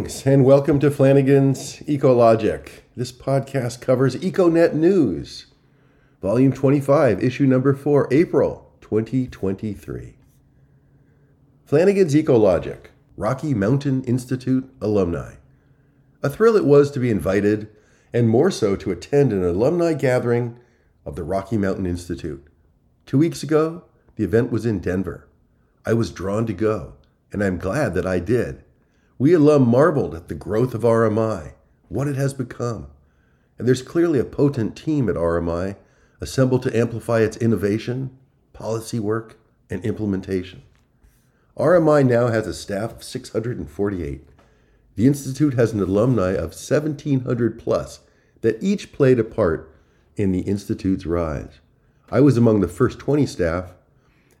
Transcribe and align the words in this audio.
Greetings 0.00 0.26
and 0.26 0.46
welcome 0.46 0.80
to 0.80 0.90
Flanagan's 0.90 1.80
Ecologic. 1.80 2.84
This 2.96 3.12
podcast 3.12 3.82
covers 3.82 4.16
EcoNet 4.16 4.72
News, 4.72 5.48
Volume 6.22 6.54
25, 6.54 7.22
Issue 7.22 7.44
Number 7.44 7.74
4, 7.74 8.08
April 8.10 8.72
2023. 8.80 10.14
Flanagan's 11.66 12.14
Ecologic, 12.14 12.86
Rocky 13.18 13.52
Mountain 13.52 14.02
Institute 14.04 14.72
alumni. 14.80 15.34
A 16.22 16.30
thrill 16.30 16.56
it 16.56 16.64
was 16.64 16.90
to 16.92 16.98
be 16.98 17.10
invited, 17.10 17.68
and 18.10 18.26
more 18.26 18.50
so 18.50 18.76
to 18.76 18.90
attend 18.90 19.34
an 19.34 19.44
alumni 19.44 19.92
gathering 19.92 20.58
of 21.04 21.14
the 21.14 21.24
Rocky 21.24 21.58
Mountain 21.58 21.84
Institute. 21.84 22.46
Two 23.04 23.18
weeks 23.18 23.42
ago, 23.42 23.84
the 24.16 24.24
event 24.24 24.50
was 24.50 24.64
in 24.64 24.78
Denver. 24.78 25.28
I 25.84 25.92
was 25.92 26.10
drawn 26.10 26.46
to 26.46 26.54
go, 26.54 26.94
and 27.34 27.44
I'm 27.44 27.58
glad 27.58 27.92
that 27.92 28.06
I 28.06 28.18
did. 28.18 28.64
We 29.20 29.34
alum 29.34 29.68
marveled 29.68 30.14
at 30.14 30.28
the 30.28 30.34
growth 30.34 30.72
of 30.72 30.80
RMI, 30.80 31.52
what 31.90 32.08
it 32.08 32.16
has 32.16 32.32
become. 32.32 32.86
And 33.58 33.68
there's 33.68 33.82
clearly 33.82 34.18
a 34.18 34.24
potent 34.24 34.74
team 34.74 35.10
at 35.10 35.14
RMI 35.14 35.76
assembled 36.22 36.62
to 36.62 36.74
amplify 36.74 37.20
its 37.20 37.36
innovation, 37.36 38.16
policy 38.54 38.98
work, 38.98 39.38
and 39.68 39.84
implementation. 39.84 40.62
RMI 41.54 42.08
now 42.08 42.28
has 42.28 42.46
a 42.46 42.54
staff 42.54 42.92
of 42.92 43.04
648. 43.04 44.26
The 44.96 45.06
Institute 45.06 45.52
has 45.52 45.74
an 45.74 45.82
alumni 45.82 46.30
of 46.30 46.54
1,700 46.54 47.58
plus 47.58 48.00
that 48.40 48.62
each 48.62 48.90
played 48.90 49.18
a 49.18 49.24
part 49.24 49.70
in 50.16 50.32
the 50.32 50.40
Institute's 50.40 51.04
rise. 51.04 51.60
I 52.10 52.22
was 52.22 52.38
among 52.38 52.60
the 52.60 52.68
first 52.68 52.98
20 52.98 53.26
staff 53.26 53.74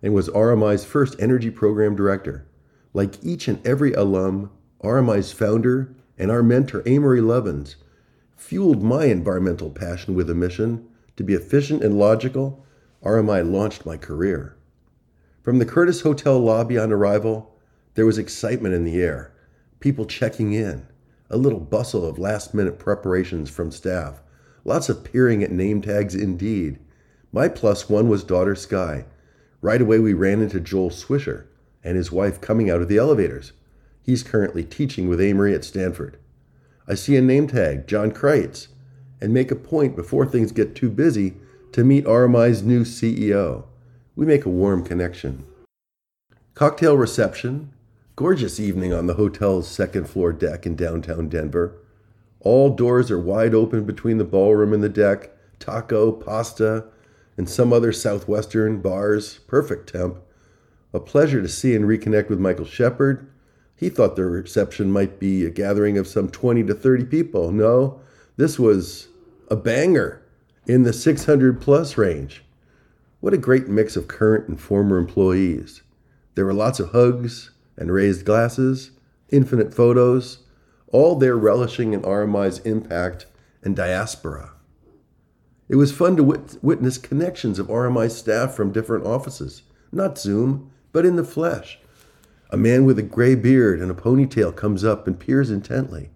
and 0.02 0.14
was 0.14 0.30
RMI's 0.30 0.86
first 0.86 1.16
energy 1.20 1.50
program 1.50 1.94
director. 1.94 2.46
Like 2.94 3.22
each 3.22 3.46
and 3.46 3.64
every 3.66 3.92
alum, 3.92 4.50
RMI's 4.82 5.32
founder 5.32 5.94
and 6.18 6.30
our 6.30 6.42
mentor, 6.42 6.82
Amory 6.86 7.20
Lovins, 7.20 7.74
fueled 8.36 8.82
my 8.82 9.04
environmental 9.04 9.70
passion 9.70 10.14
with 10.14 10.30
a 10.30 10.34
mission 10.34 10.88
to 11.16 11.22
be 11.22 11.34
efficient 11.34 11.84
and 11.84 11.98
logical. 11.98 12.64
RMI 13.02 13.50
launched 13.50 13.84
my 13.84 13.96
career. 13.96 14.56
From 15.42 15.58
the 15.58 15.66
Curtis 15.66 16.00
Hotel 16.00 16.38
lobby 16.38 16.78
on 16.78 16.92
arrival, 16.92 17.54
there 17.94 18.06
was 18.06 18.18
excitement 18.18 18.74
in 18.74 18.84
the 18.84 19.00
air, 19.02 19.32
people 19.80 20.06
checking 20.06 20.52
in, 20.52 20.86
a 21.28 21.36
little 21.36 21.60
bustle 21.60 22.06
of 22.06 22.18
last 22.18 22.54
minute 22.54 22.78
preparations 22.78 23.50
from 23.50 23.70
staff, 23.70 24.22
lots 24.64 24.88
of 24.88 25.04
peering 25.04 25.42
at 25.42 25.50
name 25.50 25.82
tags 25.82 26.14
indeed. 26.14 26.78
My 27.32 27.48
plus 27.48 27.88
one 27.88 28.08
was 28.08 28.24
daughter 28.24 28.54
Sky. 28.54 29.04
Right 29.60 29.80
away, 29.80 29.98
we 29.98 30.14
ran 30.14 30.40
into 30.40 30.60
Joel 30.60 30.90
Swisher 30.90 31.44
and 31.84 31.96
his 31.96 32.10
wife 32.10 32.40
coming 32.40 32.70
out 32.70 32.82
of 32.82 32.88
the 32.88 32.98
elevators. 32.98 33.52
He's 34.02 34.22
currently 34.22 34.64
teaching 34.64 35.08
with 35.08 35.20
Amory 35.20 35.54
at 35.54 35.64
Stanford. 35.64 36.18
I 36.88 36.94
see 36.94 37.16
a 37.16 37.22
name 37.22 37.46
tag, 37.46 37.86
Jon 37.86 38.10
Creyts, 38.10 38.68
and 39.20 39.32
make 39.32 39.50
a 39.50 39.56
point 39.56 39.94
before 39.94 40.26
things 40.26 40.52
get 40.52 40.74
too 40.74 40.90
busy 40.90 41.34
to 41.72 41.84
meet 41.84 42.04
RMI's 42.04 42.62
new 42.62 42.84
CEO. 42.84 43.64
We 44.16 44.26
make 44.26 44.44
a 44.44 44.50
warm 44.50 44.84
connection. 44.84 45.44
Cocktail 46.54 46.96
reception, 46.96 47.72
gorgeous 48.16 48.58
evening 48.58 48.92
on 48.92 49.06
the 49.06 49.14
hotel's 49.14 49.68
second 49.68 50.08
floor 50.08 50.32
deck 50.32 50.66
in 50.66 50.74
downtown 50.74 51.28
Denver. 51.28 51.78
All 52.40 52.70
doors 52.74 53.10
are 53.10 53.20
wide 53.20 53.54
open 53.54 53.84
between 53.84 54.18
the 54.18 54.24
ballroom 54.24 54.72
and 54.72 54.82
the 54.82 54.88
deck, 54.88 55.30
taco, 55.58 56.10
pasta, 56.10 56.86
and 57.36 57.48
some 57.48 57.72
other 57.72 57.92
southwestern 57.92 58.80
bars, 58.80 59.38
perfect 59.46 59.92
temp. 59.92 60.18
A 60.92 61.00
pleasure 61.00 61.40
to 61.40 61.48
see 61.48 61.76
and 61.76 61.84
reconnect 61.84 62.28
with 62.28 62.40
Michael 62.40 62.64
Shepard, 62.64 63.29
he 63.80 63.88
thought 63.88 64.14
the 64.14 64.26
reception 64.26 64.92
might 64.92 65.18
be 65.18 65.46
a 65.46 65.50
gathering 65.50 65.96
of 65.96 66.06
some 66.06 66.28
20 66.28 66.64
to 66.64 66.74
30 66.74 67.06
people. 67.06 67.50
No, 67.50 67.98
this 68.36 68.58
was 68.58 69.08
a 69.50 69.56
banger 69.56 70.20
in 70.66 70.82
the 70.82 70.92
600 70.92 71.62
plus 71.62 71.96
range. 71.96 72.44
What 73.20 73.32
a 73.32 73.38
great 73.38 73.68
mix 73.68 73.96
of 73.96 74.06
current 74.06 74.48
and 74.48 74.60
former 74.60 74.98
employees. 74.98 75.80
There 76.34 76.44
were 76.44 76.52
lots 76.52 76.78
of 76.78 76.90
hugs 76.90 77.52
and 77.78 77.90
raised 77.90 78.26
glasses, 78.26 78.90
infinite 79.30 79.72
photos, 79.72 80.40
all 80.88 81.16
there 81.16 81.38
relishing 81.38 81.94
in 81.94 82.02
RMI's 82.02 82.58
impact 82.58 83.24
and 83.62 83.74
diaspora. 83.74 84.52
It 85.70 85.76
was 85.76 85.90
fun 85.90 86.16
to 86.16 86.22
wit- 86.22 86.58
witness 86.60 86.98
connections 86.98 87.58
of 87.58 87.68
RMI 87.68 88.10
staff 88.10 88.52
from 88.52 88.72
different 88.72 89.06
offices, 89.06 89.62
not 89.90 90.18
Zoom, 90.18 90.70
but 90.92 91.06
in 91.06 91.16
the 91.16 91.24
flesh 91.24 91.78
a 92.52 92.56
man 92.56 92.84
with 92.84 92.98
a 92.98 93.02
gray 93.02 93.36
beard 93.36 93.80
and 93.80 93.90
a 93.90 93.94
ponytail 93.94 94.54
comes 94.54 94.84
up 94.84 95.06
and 95.06 95.18
peers 95.18 95.50
intently. 95.50 96.10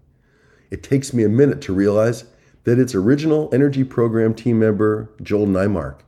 It 0.69 0.83
takes 0.83 1.13
me 1.13 1.23
a 1.23 1.29
minute 1.29 1.61
to 1.61 1.73
realize 1.73 2.25
that 2.65 2.77
it's 2.77 2.93
original 2.93 3.49
energy 3.53 3.83
program 3.83 4.33
team 4.33 4.59
member 4.59 5.09
Joel 5.21 5.47
Neymark. 5.47 5.99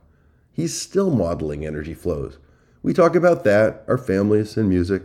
He's 0.52 0.78
still 0.78 1.10
modeling 1.10 1.64
energy 1.64 1.94
flows. 1.94 2.36
We 2.82 2.92
talk 2.92 3.14
about 3.14 3.44
that, 3.44 3.84
our 3.88 3.96
families, 3.96 4.56
and 4.56 4.68
music. 4.68 5.04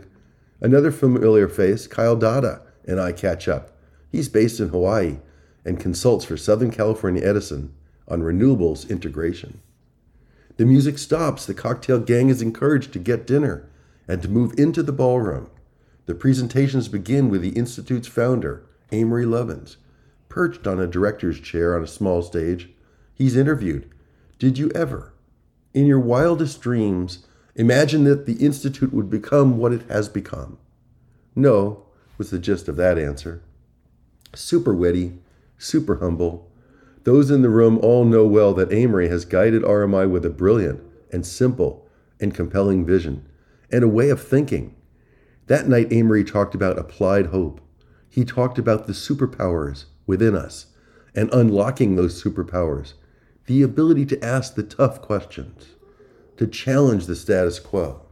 Another 0.60 0.90
familiar 0.90 1.48
face, 1.48 1.86
Kyle 1.86 2.16
Datta, 2.16 2.60
and 2.86 3.00
I 3.00 3.12
catch 3.12 3.48
up. 3.48 3.70
He's 4.10 4.28
based 4.28 4.60
in 4.60 4.68
Hawaii 4.68 5.18
and 5.64 5.80
consults 5.80 6.24
for 6.24 6.36
Southern 6.36 6.70
California 6.70 7.24
Edison 7.24 7.74
on 8.06 8.22
renewables 8.22 8.88
integration. 8.90 9.60
The 10.56 10.66
music 10.66 10.98
stops. 10.98 11.46
The 11.46 11.54
cocktail 11.54 11.98
gang 11.98 12.28
is 12.28 12.42
encouraged 12.42 12.92
to 12.92 12.98
get 12.98 13.26
dinner 13.26 13.68
and 14.06 14.22
to 14.22 14.28
move 14.28 14.54
into 14.58 14.82
the 14.82 14.92
ballroom. 14.92 15.50
The 16.06 16.14
presentations 16.14 16.88
begin 16.88 17.30
with 17.30 17.40
the 17.40 17.50
Institute's 17.50 18.08
founder, 18.08 18.64
Amory 18.92 19.24
Lovins. 19.24 19.76
Perched 20.28 20.66
on 20.66 20.80
a 20.80 20.86
director's 20.86 21.40
chair 21.40 21.76
on 21.76 21.82
a 21.82 21.86
small 21.86 22.22
stage, 22.22 22.68
he's 23.14 23.36
interviewed. 23.36 23.88
Did 24.38 24.58
you 24.58 24.70
ever, 24.74 25.14
in 25.72 25.86
your 25.86 26.00
wildest 26.00 26.60
dreams, 26.60 27.26
imagine 27.54 28.04
that 28.04 28.26
the 28.26 28.34
Institute 28.34 28.92
would 28.92 29.08
become 29.08 29.56
what 29.56 29.72
it 29.72 29.88
has 29.88 30.08
become? 30.08 30.58
No, 31.34 31.84
was 32.18 32.30
the 32.30 32.38
gist 32.38 32.68
of 32.68 32.76
that 32.76 32.98
answer. 32.98 33.42
Super 34.34 34.74
witty, 34.74 35.18
super 35.56 35.96
humble. 35.96 36.50
Those 37.04 37.30
in 37.30 37.42
the 37.42 37.50
room 37.50 37.78
all 37.82 38.04
know 38.04 38.26
well 38.26 38.52
that 38.54 38.72
Amory 38.72 39.08
has 39.08 39.24
guided 39.24 39.62
RMI 39.62 40.10
with 40.10 40.24
a 40.24 40.30
brilliant 40.30 40.82
and 41.12 41.24
simple 41.24 41.86
and 42.20 42.34
compelling 42.34 42.84
vision 42.84 43.24
and 43.74 43.82
a 43.82 43.88
way 43.88 44.08
of 44.08 44.22
thinking. 44.22 44.72
That 45.48 45.68
night, 45.68 45.92
Amory 45.92 46.22
talked 46.22 46.54
about 46.54 46.78
applied 46.78 47.26
hope. 47.26 47.60
He 48.08 48.24
talked 48.24 48.56
about 48.56 48.86
the 48.86 48.92
superpowers 48.92 49.86
within 50.06 50.36
us 50.36 50.66
and 51.12 51.28
unlocking 51.32 51.96
those 51.96 52.22
superpowers, 52.22 52.92
the 53.46 53.62
ability 53.62 54.06
to 54.06 54.24
ask 54.24 54.54
the 54.54 54.62
tough 54.62 55.02
questions, 55.02 55.74
to 56.36 56.46
challenge 56.46 57.06
the 57.06 57.16
status 57.16 57.58
quo. 57.58 58.06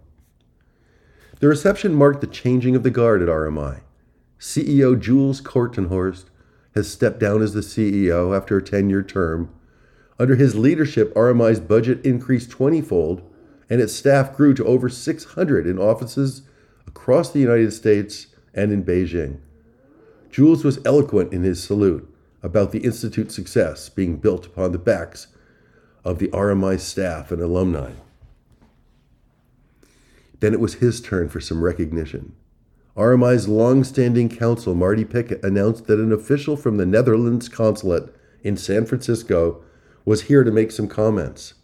The 1.39 1.47
reception 1.47 1.95
marked 1.95 2.23
the 2.23 2.27
changing 2.27 2.75
of 2.75 2.83
the 2.83 2.91
guard 2.91 3.23
at 3.23 3.29
RMI. 3.29 3.83
CEO 4.41 5.01
Jules 5.01 5.41
Kortenhorst 5.41 6.25
has 6.75 6.91
stepped 6.91 7.21
down 7.21 7.41
as 7.41 7.55
the 7.55 7.61
CEO 7.61 8.37
after 8.37 8.57
a 8.57 8.63
10 8.63 8.91
year 8.91 9.05
term. 9.05 9.55
Under 10.19 10.35
his 10.35 10.57
leadership, 10.57 11.15
RMI's 11.15 11.61
budget 11.61 12.05
increased 12.05 12.51
20 12.51 12.81
fold 12.83 13.32
and 13.73 13.81
its 13.81 13.95
staff 13.95 14.37
grew 14.37 14.53
to 14.53 14.67
over 14.67 14.91
600 14.91 15.67
in 15.67 15.79
offices 15.79 16.43
across 16.87 17.31
the 17.31 17.39
United 17.39 17.73
States 17.73 18.27
and 18.53 18.71
in 18.71 18.85
Beijing. 18.85 19.39
Jules 20.31 20.63
was 20.63 20.79
eloquent 20.85 21.33
in 21.33 21.43
his 21.43 21.65
salute 21.65 22.07
about 22.43 22.73
the 22.73 22.81
Institute's 22.81 23.35
success 23.35 23.89
being 23.89 24.19
built 24.19 24.45
upon 24.45 24.73
the 24.73 24.79
backs 24.79 25.29
of 26.05 26.19
the 26.19 26.29
RMI 26.29 26.79
staff 26.79 27.33
and 27.33 27.41
alumni. 27.41 27.93
Then 30.41 30.53
it 30.53 30.61
was 30.61 30.75
his 30.75 31.01
turn 31.01 31.31
for 31.31 31.41
some 31.41 31.65
recognition. 31.65 32.35
RMI's 32.95 33.49
long-standing 33.49 34.29
counsel, 34.29 34.75
Marty 34.75 35.07
Pickett, 35.07 35.43
announced 35.43 35.87
that 35.87 35.99
an 35.99 36.13
official 36.13 36.59
from 36.59 36.77
the 36.77 36.85
Netherlands 36.85 37.49
consulate 37.49 38.15
in 38.43 38.59
San 38.59 38.85
Francisco 38.85 39.65
was 40.05 40.25
here 40.25 40.45
to 40.45 40.51
make 40.51 40.73
some 40.73 40.89
comments. 40.89 41.55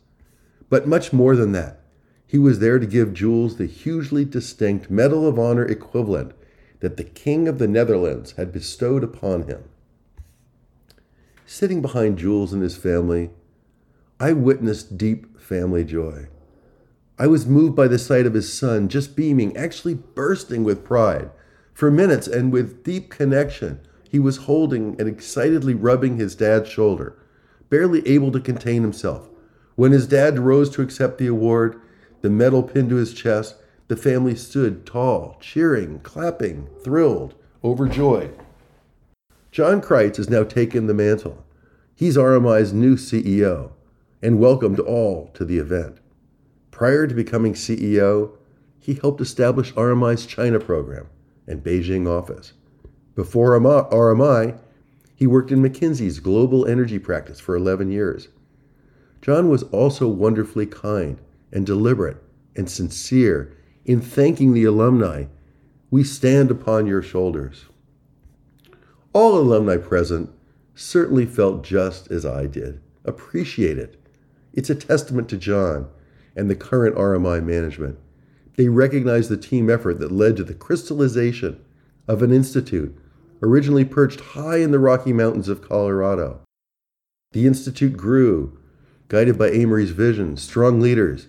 But 0.70 0.88
much 0.88 1.12
more 1.12 1.36
than 1.36 1.52
that, 1.52 1.82
he 2.28 2.36
was 2.36 2.58
there 2.58 2.78
to 2.78 2.86
give 2.86 3.14
Jules 3.14 3.56
the 3.56 3.64
hugely 3.64 4.22
distinct 4.22 4.90
Medal 4.90 5.26
of 5.26 5.38
Honor 5.38 5.64
equivalent 5.64 6.32
that 6.80 6.98
the 6.98 7.04
King 7.04 7.48
of 7.48 7.58
the 7.58 7.66
Netherlands 7.66 8.32
had 8.32 8.52
bestowed 8.52 9.02
upon 9.02 9.44
him. 9.44 9.64
Sitting 11.46 11.80
behind 11.80 12.18
Jules 12.18 12.52
and 12.52 12.62
his 12.62 12.76
family, 12.76 13.30
I 14.20 14.34
witnessed 14.34 14.98
deep 14.98 15.40
family 15.40 15.84
joy. 15.84 16.28
I 17.18 17.26
was 17.26 17.46
moved 17.46 17.74
by 17.74 17.88
the 17.88 17.98
sight 17.98 18.26
of 18.26 18.34
his 18.34 18.52
son 18.52 18.90
just 18.90 19.16
beaming, 19.16 19.56
actually 19.56 19.94
bursting 19.94 20.64
with 20.64 20.84
pride. 20.84 21.30
For 21.72 21.90
minutes 21.90 22.28
and 22.28 22.52
with 22.52 22.84
deep 22.84 23.08
connection, 23.08 23.80
he 24.06 24.18
was 24.18 24.36
holding 24.38 24.96
and 24.98 25.08
excitedly 25.08 25.72
rubbing 25.72 26.18
his 26.18 26.34
dad's 26.34 26.68
shoulder, 26.68 27.16
barely 27.70 28.06
able 28.06 28.30
to 28.32 28.40
contain 28.40 28.82
himself. 28.82 29.30
When 29.76 29.92
his 29.92 30.06
dad 30.06 30.38
rose 30.38 30.68
to 30.70 30.82
accept 30.82 31.16
the 31.16 31.26
award, 31.26 31.80
the 32.20 32.30
medal 32.30 32.62
pinned 32.62 32.90
to 32.90 32.96
his 32.96 33.14
chest, 33.14 33.56
the 33.88 33.96
family 33.96 34.34
stood 34.34 34.84
tall, 34.84 35.36
cheering, 35.40 36.00
clapping, 36.00 36.68
thrilled, 36.82 37.34
overjoyed. 37.64 38.38
Jon 39.50 39.80
Creyts 39.80 40.18
has 40.18 40.28
now 40.28 40.44
taken 40.44 40.86
the 40.86 40.94
mantle. 40.94 41.44
He's 41.94 42.16
RMI's 42.16 42.72
new 42.72 42.96
CEO 42.96 43.72
and 44.22 44.38
welcomed 44.38 44.78
all 44.78 45.30
to 45.34 45.44
the 45.44 45.58
event. 45.58 45.98
Prior 46.70 47.06
to 47.06 47.14
becoming 47.14 47.54
CEO, 47.54 48.36
he 48.78 48.94
helped 48.94 49.20
establish 49.20 49.72
RMI's 49.74 50.26
China 50.26 50.60
program 50.60 51.08
and 51.46 51.64
Beijing 51.64 52.06
office. 52.06 52.52
Before 53.14 53.58
RMI, 53.58 54.58
he 55.16 55.26
worked 55.26 55.50
in 55.50 55.60
McKinsey's 55.60 56.20
global 56.20 56.66
energy 56.66 56.98
practice 56.98 57.40
for 57.40 57.56
11 57.56 57.90
years. 57.90 58.28
Jon 59.20 59.48
was 59.48 59.64
also 59.64 60.06
wonderfully 60.06 60.66
kind 60.66 61.18
and 61.52 61.66
deliberate 61.66 62.22
and 62.56 62.70
sincere 62.70 63.56
in 63.84 64.00
thanking 64.00 64.52
the 64.52 64.64
alumni. 64.64 65.24
We 65.90 66.04
stand 66.04 66.50
upon 66.50 66.86
your 66.86 67.02
shoulders. 67.02 67.66
All 69.12 69.38
alumni 69.38 69.78
present 69.78 70.30
certainly 70.74 71.26
felt 71.26 71.64
just 71.64 72.10
as 72.10 72.26
I 72.26 72.46
did. 72.46 72.80
Appreciate 73.04 73.78
it. 73.78 74.00
It's 74.52 74.70
a 74.70 74.74
testament 74.74 75.28
to 75.30 75.36
Jon 75.36 75.88
and 76.36 76.50
the 76.50 76.54
current 76.54 76.96
RMI 76.96 77.42
management. 77.42 77.98
They 78.56 78.68
recognize 78.68 79.28
the 79.28 79.36
team 79.36 79.70
effort 79.70 79.98
that 80.00 80.12
led 80.12 80.36
to 80.36 80.44
the 80.44 80.54
crystallization 80.54 81.60
of 82.06 82.22
an 82.22 82.32
institute 82.32 82.96
originally 83.42 83.84
perched 83.84 84.20
high 84.20 84.58
in 84.58 84.70
the 84.70 84.78
Rocky 84.78 85.12
Mountains 85.12 85.48
of 85.48 85.62
Colorado. 85.62 86.40
The 87.32 87.46
institute 87.46 87.96
grew, 87.96 88.58
guided 89.08 89.38
by 89.38 89.50
Amory's 89.50 89.90
vision, 89.90 90.36
strong 90.36 90.80
leaders, 90.80 91.28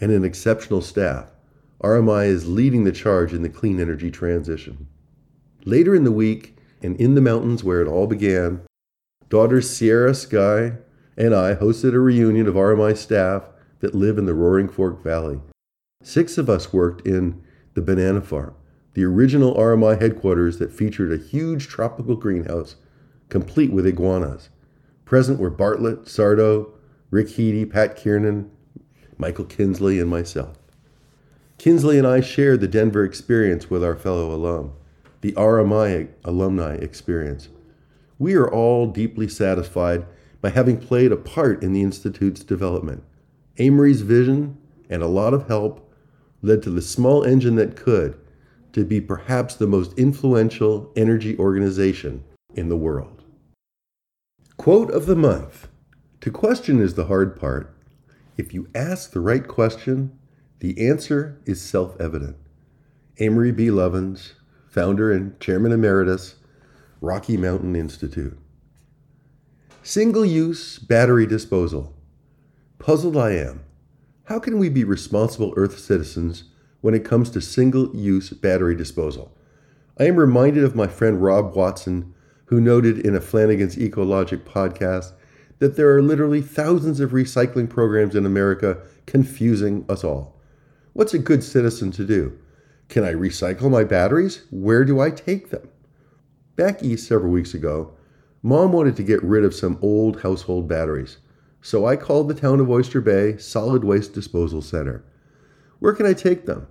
and 0.00 0.10
an 0.10 0.24
exceptional 0.24 0.80
staff. 0.80 1.30
RMI 1.82 2.26
is 2.26 2.48
leading 2.48 2.84
the 2.84 2.92
charge 2.92 3.32
in 3.32 3.42
the 3.42 3.48
clean 3.48 3.80
energy 3.80 4.10
transition. 4.10 4.86
Later 5.64 5.94
in 5.94 6.04
the 6.04 6.12
week, 6.12 6.56
and 6.82 6.96
in 6.96 7.14
the 7.14 7.20
mountains 7.20 7.62
where 7.62 7.82
it 7.82 7.88
all 7.88 8.06
began, 8.06 8.62
daughters 9.28 9.68
Sierra 9.68 10.14
Sky 10.14 10.72
and 11.16 11.34
I 11.34 11.54
hosted 11.54 11.94
a 11.94 11.98
reunion 11.98 12.46
of 12.46 12.54
RMI 12.54 12.96
staff 12.96 13.44
that 13.80 13.94
live 13.94 14.18
in 14.18 14.26
the 14.26 14.34
Roaring 14.34 14.68
Fork 14.68 15.02
Valley. 15.02 15.40
Six 16.02 16.38
of 16.38 16.48
us 16.48 16.72
worked 16.72 17.06
in 17.06 17.42
the 17.74 17.82
banana 17.82 18.22
farm, 18.22 18.54
the 18.94 19.04
original 19.04 19.54
RMI 19.54 20.00
headquarters 20.00 20.58
that 20.58 20.72
featured 20.72 21.12
a 21.12 21.22
huge 21.22 21.68
tropical 21.68 22.16
greenhouse 22.16 22.76
complete 23.28 23.72
with 23.72 23.86
iguanas. 23.86 24.48
Present 25.04 25.38
were 25.38 25.50
Bartlett, 25.50 26.04
Sardo, 26.04 26.70
Rick 27.10 27.28
Heede, 27.28 27.70
Pat 27.70 27.96
Kiernan, 27.96 28.50
Michael 29.20 29.44
Kinsley, 29.44 30.00
and 30.00 30.08
myself. 30.08 30.56
Kinsley 31.58 31.98
and 31.98 32.06
I 32.06 32.22
shared 32.22 32.60
the 32.60 32.66
Denver 32.66 33.04
experience 33.04 33.68
with 33.68 33.84
our 33.84 33.94
fellow 33.94 34.34
alum, 34.34 34.72
the 35.20 35.32
RMI 35.32 36.08
alumni 36.24 36.76
experience. 36.76 37.50
We 38.18 38.34
are 38.34 38.50
all 38.50 38.86
deeply 38.86 39.28
satisfied 39.28 40.06
by 40.40 40.48
having 40.48 40.78
played 40.78 41.12
a 41.12 41.18
part 41.18 41.62
in 41.62 41.74
the 41.74 41.82
Institute's 41.82 42.42
development. 42.42 43.02
Amory's 43.58 44.00
vision 44.00 44.56
and 44.88 45.02
a 45.02 45.06
lot 45.06 45.34
of 45.34 45.48
help 45.48 45.92
led 46.40 46.62
to 46.62 46.70
the 46.70 46.80
small 46.80 47.22
engine 47.22 47.56
that 47.56 47.76
could 47.76 48.18
to 48.72 48.86
be 48.86 49.02
perhaps 49.02 49.54
the 49.54 49.66
most 49.66 49.92
influential 49.98 50.90
energy 50.96 51.36
organization 51.38 52.24
in 52.54 52.70
the 52.70 52.76
world. 52.76 53.22
Quote 54.56 54.90
of 54.90 55.04
the 55.04 55.16
month 55.16 55.68
To 56.22 56.30
question 56.30 56.80
is 56.80 56.94
the 56.94 57.06
hard 57.06 57.38
part. 57.38 57.74
If 58.40 58.54
you 58.54 58.68
ask 58.74 59.10
the 59.10 59.20
right 59.20 59.46
question, 59.46 60.18
the 60.60 60.88
answer 60.88 61.38
is 61.44 61.60
self 61.60 62.00
evident. 62.00 62.38
Amory 63.18 63.52
B. 63.52 63.66
Lovins, 63.66 64.32
founder 64.66 65.12
and 65.12 65.38
chairman 65.40 65.72
emeritus, 65.72 66.36
Rocky 67.02 67.36
Mountain 67.36 67.76
Institute. 67.76 68.38
Single 69.82 70.24
use 70.24 70.78
battery 70.78 71.26
disposal. 71.26 71.94
Puzzled 72.78 73.14
I 73.14 73.32
am. 73.32 73.60
How 74.24 74.38
can 74.38 74.58
we 74.58 74.70
be 74.70 74.84
responsible 74.84 75.52
Earth 75.54 75.78
citizens 75.78 76.44
when 76.80 76.94
it 76.94 77.04
comes 77.04 77.28
to 77.32 77.42
single 77.42 77.94
use 77.94 78.30
battery 78.30 78.74
disposal? 78.74 79.36
I 79.98 80.04
am 80.04 80.16
reminded 80.16 80.64
of 80.64 80.74
my 80.74 80.86
friend 80.86 81.22
Rob 81.22 81.54
Watson, 81.54 82.14
who 82.46 82.58
noted 82.58 83.00
in 83.00 83.14
a 83.14 83.20
Flanagan's 83.20 83.76
Ecologic 83.76 84.44
podcast 84.44 85.12
that 85.60 85.76
there 85.76 85.94
are 85.94 86.02
literally 86.02 86.42
thousands 86.42 87.00
of 87.00 87.12
recycling 87.12 87.70
programs 87.70 88.16
in 88.16 88.26
America 88.26 88.78
confusing 89.06 89.84
us 89.88 90.02
all. 90.02 90.36
What's 90.92 91.14
a 91.14 91.18
good 91.18 91.44
citizen 91.44 91.92
to 91.92 92.04
do? 92.04 92.36
Can 92.88 93.04
I 93.04 93.12
recycle 93.12 93.70
my 93.70 93.84
batteries? 93.84 94.42
Where 94.50 94.84
do 94.84 95.00
I 95.00 95.10
take 95.10 95.50
them? 95.50 95.68
Back 96.56 96.82
east 96.82 97.06
several 97.06 97.30
weeks 97.30 97.54
ago, 97.54 97.92
Mom 98.42 98.72
wanted 98.72 98.96
to 98.96 99.02
get 99.02 99.22
rid 99.22 99.44
of 99.44 99.54
some 99.54 99.78
old 99.80 100.22
household 100.22 100.66
batteries, 100.66 101.18
so 101.60 101.86
I 101.86 101.94
called 101.94 102.28
the 102.28 102.34
town 102.34 102.58
of 102.58 102.70
Oyster 102.70 103.00
Bay 103.00 103.36
Solid 103.36 103.84
Waste 103.84 104.14
Disposal 104.14 104.62
Center. 104.62 105.04
Where 105.78 105.92
can 105.92 106.06
I 106.06 106.14
take 106.14 106.46
them? 106.46 106.66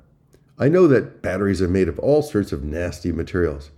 I 0.58 0.68
know 0.68 0.88
that 0.88 1.22
batteries 1.22 1.62
are 1.62 1.70
made 1.70 1.88
of 1.88 2.00
all 2.00 2.22
sorts 2.22 2.52
of 2.52 2.64
nasty 2.64 3.12
materials. 3.12 3.70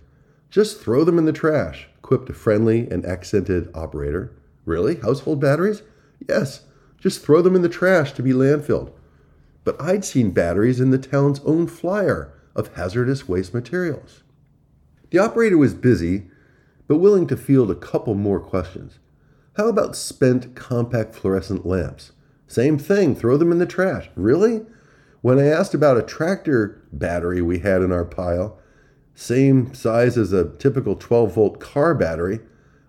Just 0.50 0.80
throw 0.80 1.04
them 1.04 1.18
in 1.18 1.26
the 1.26 1.32
trash, 1.32 1.86
quipped 2.00 2.28
a 2.30 2.34
friendly 2.34 2.88
and 2.90 3.04
accented 3.04 3.70
operator. 3.74 4.32
Really? 4.64 4.96
Household 4.96 5.40
batteries? 5.40 5.82
Yes, 6.28 6.62
just 6.98 7.24
throw 7.24 7.42
them 7.42 7.56
in 7.56 7.62
the 7.62 7.68
trash 7.68 8.12
to 8.12 8.22
be 8.22 8.32
landfilled. 8.32 8.92
But 9.64 9.80
I'd 9.80 10.04
seen 10.04 10.30
batteries 10.30 10.80
in 10.80 10.90
the 10.90 10.98
town's 10.98 11.40
own 11.40 11.66
flyer 11.66 12.32
of 12.54 12.74
hazardous 12.74 13.28
waste 13.28 13.54
materials. 13.54 14.22
The 15.10 15.18
operator 15.18 15.58
was 15.58 15.74
busy 15.74 16.28
but 16.88 16.98
willing 16.98 17.26
to 17.26 17.36
field 17.36 17.70
a 17.70 17.74
couple 17.74 18.14
more 18.14 18.40
questions. 18.40 18.98
How 19.56 19.68
about 19.68 19.96
spent 19.96 20.54
compact 20.54 21.14
fluorescent 21.14 21.64
lamps? 21.64 22.12
Same 22.46 22.78
thing, 22.78 23.14
throw 23.14 23.36
them 23.36 23.52
in 23.52 23.58
the 23.58 23.66
trash. 23.66 24.10
Really? 24.14 24.62
When 25.22 25.38
I 25.38 25.46
asked 25.46 25.74
about 25.74 25.96
a 25.96 26.02
tractor 26.02 26.82
battery 26.92 27.40
we 27.40 27.60
had 27.60 27.82
in 27.82 27.92
our 27.92 28.04
pile, 28.04 28.58
same 29.14 29.72
size 29.74 30.18
as 30.18 30.32
a 30.32 30.50
typical 30.56 30.96
12 30.96 31.34
volt 31.34 31.60
car 31.60 31.94
battery, 31.94 32.40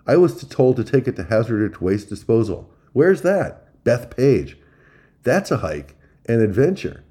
I 0.05 0.17
was 0.17 0.43
told 0.43 0.75
to 0.75 0.83
take 0.83 1.07
it 1.07 1.15
to 1.15 1.23
hazardous 1.23 1.79
waste 1.79 2.09
disposal. 2.09 2.69
Where's 2.91 3.21
that? 3.21 3.83
Bethpage. 3.83 4.55
That's 5.23 5.51
a 5.51 5.57
hike, 5.57 5.95
an 6.27 6.41
adventure. 6.41 7.03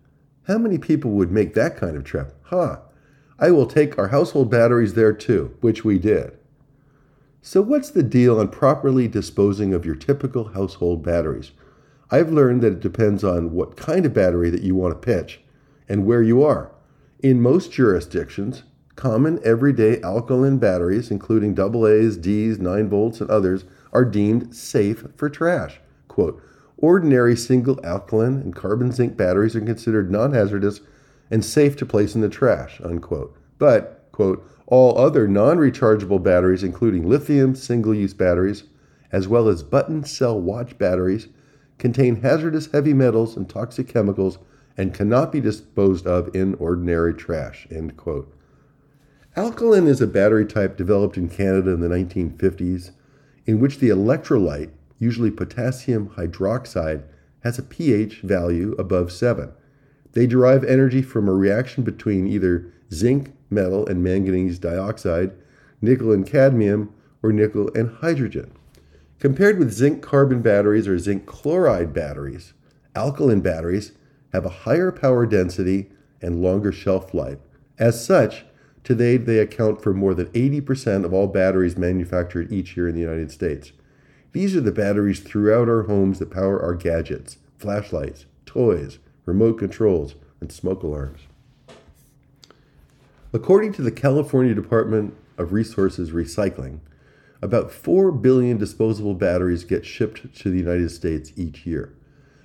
How 0.45 0.59
many 0.59 0.79
people 0.79 1.13
would 1.13 1.31
make 1.31 1.55
that 1.55 1.77
kind 1.77 1.97
of 1.97 2.05
trip? 2.05 2.35
Huh. 2.43 2.81
I 3.39 3.51
will 3.51 3.67
take 3.67 3.99
our 3.99 4.09
household 4.09 4.51
batteries 4.51 4.95
there 4.95 5.13
too, 5.13 5.57
which 5.61 5.85
we 5.85 5.99
did. 5.99 6.37
So, 7.41 7.61
what's 7.61 7.91
the 7.91 8.05
deal 8.05 8.39
on 8.39 8.49
properly 8.49 9.09
disposing 9.09 9.75
of 9.75 9.85
your 9.85 9.97
typical 9.97 10.53
household 10.53 11.03
batteries? 11.03 11.51
I've 12.11 12.31
learned 12.31 12.61
that 12.63 12.75
it 12.75 12.81
depends 12.81 13.25
on 13.25 13.53
what 13.53 13.77
kind 13.77 14.07
of 14.07 14.13
battery 14.15 14.51
that 14.51 14.63
you 14.63 14.75
want 14.75 14.95
to 14.95 15.07
pitch 15.07 15.41
and 15.89 16.07
where 16.07 16.23
you 16.23 16.43
are. 16.45 16.71
In 17.21 17.41
most 17.41 17.73
jurisdictions, 17.73 18.63
common 18.97 19.41
everyday 19.45 20.01
alkaline 20.03 20.59
batteries, 20.59 21.11
including 21.11 21.59
AA's, 21.59 22.17
D's, 22.17 22.59
9 22.59 22.89
volts, 22.89 23.21
and 23.21 23.31
others, 23.31 23.65
are 23.93 24.05
deemed 24.05 24.55
safe 24.55 25.05
for 25.17 25.29
trash. 25.29 25.81
Quote, 26.09 26.43
ordinary 26.77 27.37
single 27.37 27.81
alkaline 27.85 28.35
and 28.35 28.55
carbon 28.55 28.93
zinc 28.93 29.17
batteries 29.17 29.57
are 29.57 29.61
considered 29.61 30.11
non 30.11 30.33
hazardous 30.33 30.81
and 31.31 31.45
safe 31.45 31.77
to 31.77 31.87
place 31.87 32.15
in 32.15 32.21
the 32.21 32.29
trash. 32.29 32.81
Unquote. 32.83 33.37
But, 33.59 34.09
quote, 34.13 34.47
all 34.67 34.99
other 34.99 35.27
non 35.27 35.59
rechargeable 35.59 36.23
batteries, 36.23 36.63
including 36.63 37.09
lithium 37.09 37.55
single 37.55 37.95
use 37.95 38.15
batteries, 38.15 38.65
as 39.11 39.29
well 39.29 39.49
as 39.49 39.63
button 39.63 40.05
cell 40.05 40.41
watch 40.41 40.77
batteries, 40.79 41.29
contain 41.79 42.23
hazardous 42.23 42.71
heavy 42.73 42.95
metals 42.95 43.37
and 43.37 43.49
toxic 43.49 43.89
chemicals 43.89 44.39
and 44.77 44.95
cannot 44.95 45.33
be 45.33 45.41
disposed 45.41 46.07
of 46.07 46.35
in 46.35 46.55
ordinary 46.55 47.15
trash. 47.15 47.67
End 47.71 47.97
quote. 47.97 48.33
Alkaline 49.35 49.87
is 49.87 50.03
a 50.03 50.07
battery 50.07 50.45
type 50.45 50.77
developed 50.77 51.17
in 51.17 51.27
Canada 51.27 51.71
in 51.71 51.81
the 51.81 51.89
1950s 51.89 52.91
in 53.47 53.61
which 53.61 53.79
the 53.79 53.89
electrolyte, 53.89 54.69
usually 54.99 55.31
potassium 55.31 56.11
hydroxide, 56.11 57.03
has 57.43 57.59
a 57.59 57.63
pH 57.63 58.21
value 58.21 58.75
above 58.79 59.11
7. 59.11 59.51
They 60.13 60.27
derive 60.27 60.65
energy 60.65 61.01
from 61.01 61.29
a 61.29 61.33
reaction 61.33 61.83
between 61.83 62.27
either 62.27 62.71
zinc 62.93 63.33
metal 63.49 63.87
and 63.87 64.05
manganese 64.05 64.59
dioxide, 64.59 65.33
nickel 65.81 66.13
and 66.13 66.27
cadmium, 66.27 66.93
or 67.23 67.33
nickel 67.33 67.71
and 67.75 67.89
hydrogen. 67.89 68.53
Compared 69.19 69.59
with 69.59 69.73
zinc 69.73 70.03
carbon 70.03 70.43
batteries 70.43 70.87
or 70.87 70.99
zinc 70.99 71.25
chloride 71.25 71.95
batteries, 71.95 72.53
alkaline 72.95 73.41
batteries 73.41 73.93
have 74.35 74.45
a 74.45 74.51
higher 74.51 74.93
power 74.93 75.25
density 75.25 75.91
and 76.21 76.43
longer 76.43 76.71
shelf 76.71 77.15
life. 77.15 77.39
As 77.79 78.05
such, 78.05 78.45
today 78.85 79.17
they 79.17 79.39
account 79.39 79.83
for 79.83 79.93
more 79.93 80.15
than 80.15 80.27
80% 80.27 81.05
of 81.05 81.13
all 81.13 81.27
batteries 81.27 81.77
manufactured 81.77 82.53
each 82.53 82.77
year 82.77 82.89
in 82.89 82.95
the 82.95 83.01
United 83.01 83.31
States. 83.31 83.73
These 84.33 84.57
are 84.57 84.61
the 84.61 84.73
batteries 84.73 85.21
throughout 85.21 85.69
our 85.69 85.83
homes 85.83 86.19
that 86.19 86.31
power 86.31 86.61
our 86.61 86.75
gadgets, 86.75 87.39
flashlights, 87.59 88.27
toys, 88.47 88.99
remote 89.27 89.59
controls, 89.59 90.15
and 90.41 90.51
smoke 90.51 90.83
alarms. 90.83 91.21
According 93.33 93.73
to 93.75 93.83
the 93.83 93.91
California 93.91 94.55
Department 94.55 95.15
of 95.39 95.53
Resources 95.53 96.11
Recycling, 96.11 96.81
about 97.41 97.73
4 97.73 98.13
billion 98.13 98.57
disposable 98.57 99.15
batteries 99.15 99.65
get 99.65 99.85
shipped 99.85 100.35
to 100.37 100.51
the 100.51 100.59
United 100.59 100.91
States 100.91 101.33
each 101.37 101.67
year. 101.67 101.95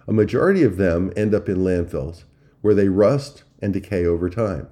A 0.07 0.13
majority 0.13 0.63
of 0.63 0.77
them 0.77 1.11
end 1.15 1.35
up 1.35 1.49
in 1.49 1.57
landfills, 1.57 2.23
where 2.61 2.73
they 2.73 2.89
rust 2.89 3.43
and 3.61 3.73
decay 3.73 4.05
over 4.05 4.29
time. 4.29 4.67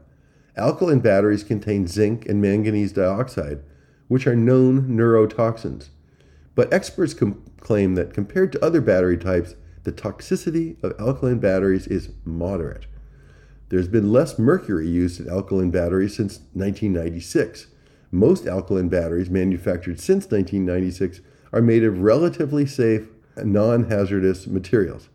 Alkaline 0.58 1.00
batteries 1.00 1.44
contain 1.44 1.88
zinc 1.88 2.28
and 2.28 2.42
manganese 2.42 2.94
dioxide, 2.94 3.62
which 4.08 4.26
are 4.26 4.36
known 4.36 4.88
neurotoxins. 4.88 5.90
But 6.56 6.72
experts 6.74 7.14
com- 7.14 7.44
claim 7.60 7.96
that 7.96 8.14
compared 8.14 8.52
to 8.54 8.64
other 8.64 8.80
battery 8.80 9.18
types, 9.18 9.56
the 9.84 9.92
toxicity 9.92 10.82
of 10.84 11.00
alkaline 11.00 11.40
batteries 11.40 11.88
is 11.88 12.10
moderate. 12.24 12.86
There's 13.70 13.88
been 13.88 14.12
less 14.12 14.40
mercury 14.40 14.88
used 14.88 15.20
in 15.20 15.30
alkaline 15.30 15.72
batteries 15.72 16.16
since 16.16 16.38
1996. 16.54 17.68
Most 18.12 18.48
alkaline 18.48 18.90
batteries 18.90 19.30
manufactured 19.30 20.00
since 20.00 20.26
1996 20.26 21.20
are 21.52 21.62
made 21.62 21.84
of 21.84 22.00
relatively 22.00 22.66
safe, 22.66 23.10
non 23.44 23.90
hazardous 23.90 24.48
materials. 24.48 25.10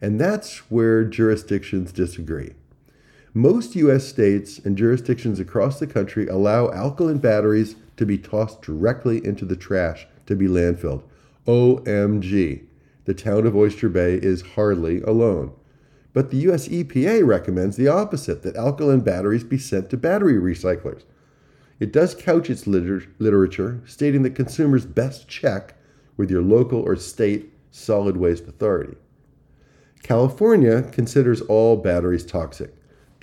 And 0.00 0.20
that's 0.20 0.70
where 0.70 1.04
jurisdictions 1.04 1.92
disagree. 1.92 2.54
Most 3.36 3.74
U.S. 3.74 4.06
states 4.06 4.60
and 4.60 4.78
jurisdictions 4.78 5.40
across 5.40 5.80
the 5.80 5.88
country 5.88 6.28
allow 6.28 6.70
alkaline 6.70 7.18
batteries 7.18 7.74
to 7.96 8.06
be 8.06 8.16
tossed 8.16 8.62
directly 8.62 9.24
into 9.26 9.44
the 9.44 9.56
trash 9.56 10.06
to 10.26 10.36
be 10.36 10.46
landfilled. 10.46 11.02
OMG. 11.44 12.62
The 13.06 13.14
town 13.14 13.44
of 13.44 13.56
Oyster 13.56 13.88
Bay 13.88 14.14
is 14.14 14.42
hardly 14.54 15.02
alone. 15.02 15.52
But 16.12 16.30
the 16.30 16.36
US 16.48 16.68
EPA 16.68 17.26
recommends 17.26 17.76
the 17.76 17.88
opposite 17.88 18.44
that 18.44 18.54
alkaline 18.54 19.00
batteries 19.00 19.42
be 19.42 19.58
sent 19.58 19.90
to 19.90 19.96
battery 19.96 20.34
recyclers. 20.34 21.02
It 21.80 21.92
does 21.92 22.14
couch 22.14 22.48
its 22.48 22.68
liter- 22.68 23.02
literature, 23.18 23.82
stating 23.84 24.22
that 24.22 24.36
consumers 24.36 24.86
best 24.86 25.26
check 25.26 25.74
with 26.16 26.30
your 26.30 26.40
local 26.40 26.80
or 26.80 26.94
state 26.94 27.52
solid 27.72 28.16
waste 28.16 28.46
authority. 28.46 28.96
California 30.04 30.82
considers 30.82 31.40
all 31.40 31.76
batteries 31.76 32.24
toxic. 32.24 32.72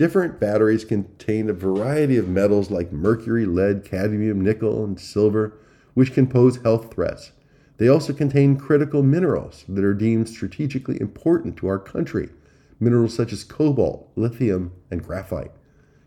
Different 0.02 0.40
batteries 0.40 0.84
contain 0.84 1.48
a 1.48 1.54
variety 1.54 2.18
of 2.18 2.28
metals 2.28 2.72
like 2.72 2.92
mercury, 2.92 3.46
lead, 3.46 3.86
cadmium, 3.86 4.42
nickel, 4.42 4.84
and 4.84 5.00
silver, 5.00 5.54
which 5.94 6.12
can 6.12 6.26
pose 6.26 6.58
health 6.64 6.92
threats. 6.92 7.34
They 7.78 7.88
also 7.88 8.12
contain 8.12 8.58
critical 8.58 9.04
minerals 9.04 9.64
that 9.70 9.84
are 9.84 9.94
deemed 9.94 10.28
strategically 10.28 11.00
important 11.00 11.56
to 11.58 11.68
our 11.68 11.78
country, 11.78 12.30
minerals 12.80 13.14
such 13.14 13.32
as 13.32 13.44
cobalt, 13.44 14.10
lithium, 14.16 14.72
and 14.90 15.04
graphite. 15.04 15.52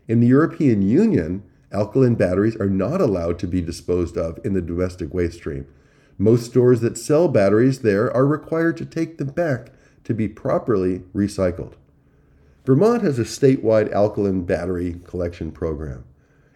In 0.09 0.19
the 0.19 0.27
European 0.27 0.81
Union, 0.81 1.43
alkaline 1.71 2.15
batteries 2.15 2.57
are 2.57 2.69
not 2.69 2.99
allowed 2.99 3.39
to 3.39 3.47
be 3.47 3.61
disposed 3.61 4.17
of 4.17 4.45
in 4.45 4.51
the 4.51 4.61
domestic 4.61 5.13
waste 5.13 5.37
stream. 5.37 5.67
Most 6.17 6.47
stores 6.47 6.81
that 6.81 6.97
sell 6.97 7.29
batteries 7.29 7.79
there 7.79 8.13
are 8.13 8.27
required 8.27 8.75
to 8.75 8.85
take 8.85 9.19
them 9.19 9.29
back 9.29 9.69
to 10.03 10.13
be 10.13 10.27
properly 10.27 11.03
recycled. 11.15 11.75
Vermont 12.65 13.03
has 13.03 13.19
a 13.19 13.23
statewide 13.23 13.91
alkaline 13.93 14.43
battery 14.43 14.99
collection 15.03 15.51
program. 15.51 16.03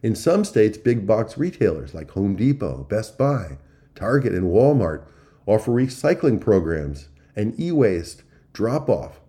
In 0.01 0.15
some 0.15 0.43
states, 0.43 0.77
big 0.77 1.05
box 1.05 1.37
retailers 1.37 1.93
like 1.93 2.11
Home 2.11 2.35
Depot, 2.35 2.87
Best 2.89 3.15
Buy, 3.15 3.59
Target, 3.93 4.33
and 4.33 4.45
Walmart 4.51 5.03
offer 5.45 5.71
recycling 5.71 6.41
programs 6.41 7.09
and 7.35 7.57
e 7.59 7.71
waste 7.71 8.23
drop 8.53 8.89
off 8.89 9.19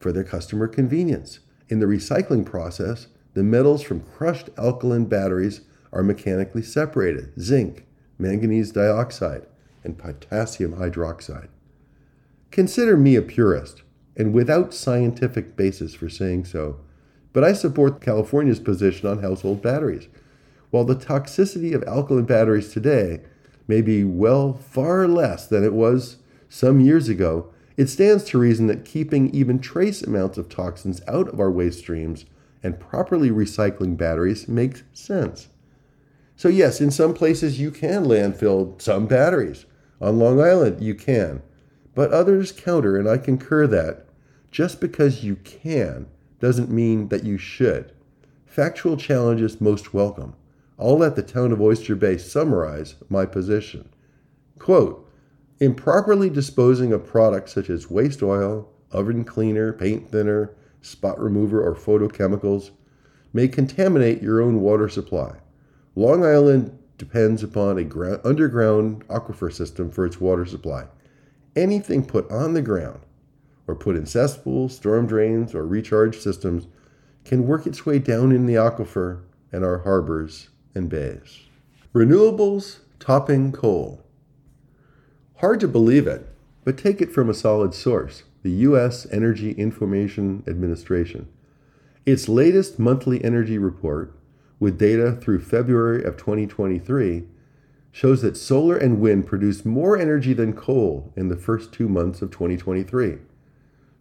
for 0.00 0.10
their 0.10 0.24
customer 0.24 0.66
convenience. 0.66 1.38
In 1.68 1.78
the 1.78 1.86
recycling 1.86 2.44
process, 2.44 3.06
the 3.34 3.44
metals 3.44 3.82
from 3.82 4.00
crushed 4.00 4.50
alkaline 4.58 5.04
batteries 5.04 5.60
are 5.92 6.02
mechanically 6.02 6.62
separated 6.62 7.32
zinc, 7.40 7.86
manganese 8.18 8.72
dioxide, 8.72 9.46
and 9.84 9.96
potassium 9.96 10.74
hydroxide. 10.74 11.48
Consider 12.50 12.96
me 12.96 13.14
a 13.14 13.22
purist, 13.22 13.83
and 14.16 14.32
without 14.32 14.74
scientific 14.74 15.56
basis 15.56 15.94
for 15.94 16.08
saying 16.08 16.44
so, 16.44 16.80
but 17.32 17.44
I 17.44 17.52
support 17.52 18.00
California's 18.00 18.60
position 18.60 19.08
on 19.08 19.22
household 19.22 19.60
batteries. 19.60 20.08
While 20.70 20.84
the 20.84 20.96
toxicity 20.96 21.74
of 21.74 21.82
alkaline 21.84 22.24
batteries 22.24 22.72
today 22.72 23.20
may 23.66 23.80
be 23.80 24.04
well 24.04 24.52
far 24.52 25.08
less 25.08 25.46
than 25.46 25.64
it 25.64 25.72
was 25.72 26.18
some 26.48 26.80
years 26.80 27.08
ago, 27.08 27.50
it 27.76 27.88
stands 27.88 28.24
to 28.24 28.38
reason 28.38 28.68
that 28.68 28.84
keeping 28.84 29.34
even 29.34 29.58
trace 29.58 30.02
amounts 30.02 30.38
of 30.38 30.48
toxins 30.48 31.02
out 31.08 31.28
of 31.28 31.40
our 31.40 31.50
waste 31.50 31.80
streams 31.80 32.24
and 32.62 32.78
properly 32.78 33.30
recycling 33.30 33.96
batteries 33.96 34.46
makes 34.48 34.84
sense. 34.92 35.48
So, 36.36 36.48
yes, 36.48 36.80
in 36.80 36.90
some 36.90 37.14
places 37.14 37.60
you 37.60 37.70
can 37.70 38.04
landfill 38.04 38.80
some 38.80 39.06
batteries. 39.06 39.66
On 40.00 40.18
Long 40.18 40.40
Island, 40.40 40.82
you 40.82 40.94
can. 40.94 41.42
But 41.94 42.12
others 42.12 42.52
counter, 42.52 42.96
and 42.96 43.08
I 43.08 43.18
concur 43.18 43.66
that 43.68 44.03
just 44.54 44.80
because 44.80 45.24
you 45.24 45.34
can 45.34 46.06
doesn't 46.38 46.70
mean 46.70 47.08
that 47.08 47.24
you 47.24 47.36
should. 47.36 47.90
Factual 48.46 48.96
challenges 48.96 49.60
most 49.60 49.92
welcome. 49.92 50.32
I'll 50.78 50.96
let 50.96 51.16
the 51.16 51.24
town 51.24 51.50
of 51.50 51.60
Oyster 51.60 51.96
Bay 51.96 52.16
summarize 52.18 52.94
my 53.08 53.26
position. 53.26 53.88
Quote 54.60 55.10
Improperly 55.58 56.30
disposing 56.30 56.92
of 56.92 57.04
products 57.04 57.52
such 57.52 57.68
as 57.68 57.90
waste 57.90 58.22
oil, 58.22 58.70
oven 58.92 59.24
cleaner, 59.24 59.72
paint 59.72 60.08
thinner, 60.08 60.54
spot 60.82 61.18
remover, 61.18 61.60
or 61.60 61.74
photochemicals 61.74 62.70
may 63.32 63.48
contaminate 63.48 64.22
your 64.22 64.40
own 64.40 64.60
water 64.60 64.88
supply. 64.88 65.34
Long 65.96 66.24
Island 66.24 66.78
depends 66.96 67.42
upon 67.42 67.76
a 67.76 68.20
underground 68.24 69.04
aquifer 69.08 69.52
system 69.52 69.90
for 69.90 70.06
its 70.06 70.20
water 70.20 70.46
supply. 70.46 70.84
Anything 71.56 72.06
put 72.06 72.30
on 72.30 72.54
the 72.54 72.62
ground 72.62 73.00
or 73.66 73.74
put 73.74 73.96
in 73.96 74.06
cesspools, 74.06 74.76
storm 74.76 75.06
drains, 75.06 75.54
or 75.54 75.66
recharge 75.66 76.18
systems 76.18 76.66
can 77.24 77.46
work 77.46 77.66
its 77.66 77.86
way 77.86 77.98
down 77.98 78.32
in 78.32 78.46
the 78.46 78.54
aquifer 78.54 79.22
and 79.50 79.64
our 79.64 79.78
harbors 79.78 80.50
and 80.74 80.88
bays. 80.88 81.40
Renewables 81.94 82.78
topping 82.98 83.52
coal. 83.52 84.02
Hard 85.36 85.60
to 85.60 85.68
believe 85.68 86.06
it, 86.06 86.26
but 86.64 86.78
take 86.78 87.00
it 87.00 87.12
from 87.12 87.28
a 87.28 87.34
solid 87.34 87.74
source 87.74 88.24
the 88.42 88.50
U.S. 88.50 89.06
Energy 89.10 89.52
Information 89.52 90.44
Administration. 90.46 91.26
Its 92.04 92.28
latest 92.28 92.78
monthly 92.78 93.24
energy 93.24 93.56
report, 93.56 94.14
with 94.60 94.78
data 94.78 95.12
through 95.12 95.40
February 95.40 96.04
of 96.04 96.18
2023, 96.18 97.24
shows 97.90 98.20
that 98.20 98.36
solar 98.36 98.76
and 98.76 99.00
wind 99.00 99.26
produced 99.26 99.64
more 99.64 99.96
energy 99.96 100.34
than 100.34 100.52
coal 100.52 101.12
in 101.16 101.28
the 101.28 101.36
first 101.36 101.72
two 101.72 101.88
months 101.88 102.20
of 102.20 102.30
2023. 102.30 103.16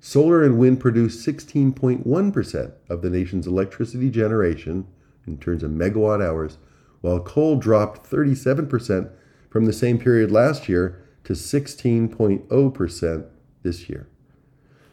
Solar 0.05 0.43
and 0.43 0.59
wind 0.59 0.81
produced 0.81 1.25
16.1% 1.25 2.73
of 2.89 3.01
the 3.01 3.09
nation's 3.09 3.47
electricity 3.47 4.09
generation 4.09 4.85
in 5.25 5.37
terms 5.37 5.63
of 5.63 5.71
megawatt 5.71 6.21
hours, 6.21 6.57
while 6.99 7.21
coal 7.21 7.55
dropped 7.55 8.11
37% 8.11 9.09
from 9.49 9.63
the 9.63 9.71
same 9.71 9.97
period 9.97 10.29
last 10.29 10.67
year 10.67 11.01
to 11.23 11.31
16.0% 11.31 13.25
this 13.61 13.89
year. 13.89 14.09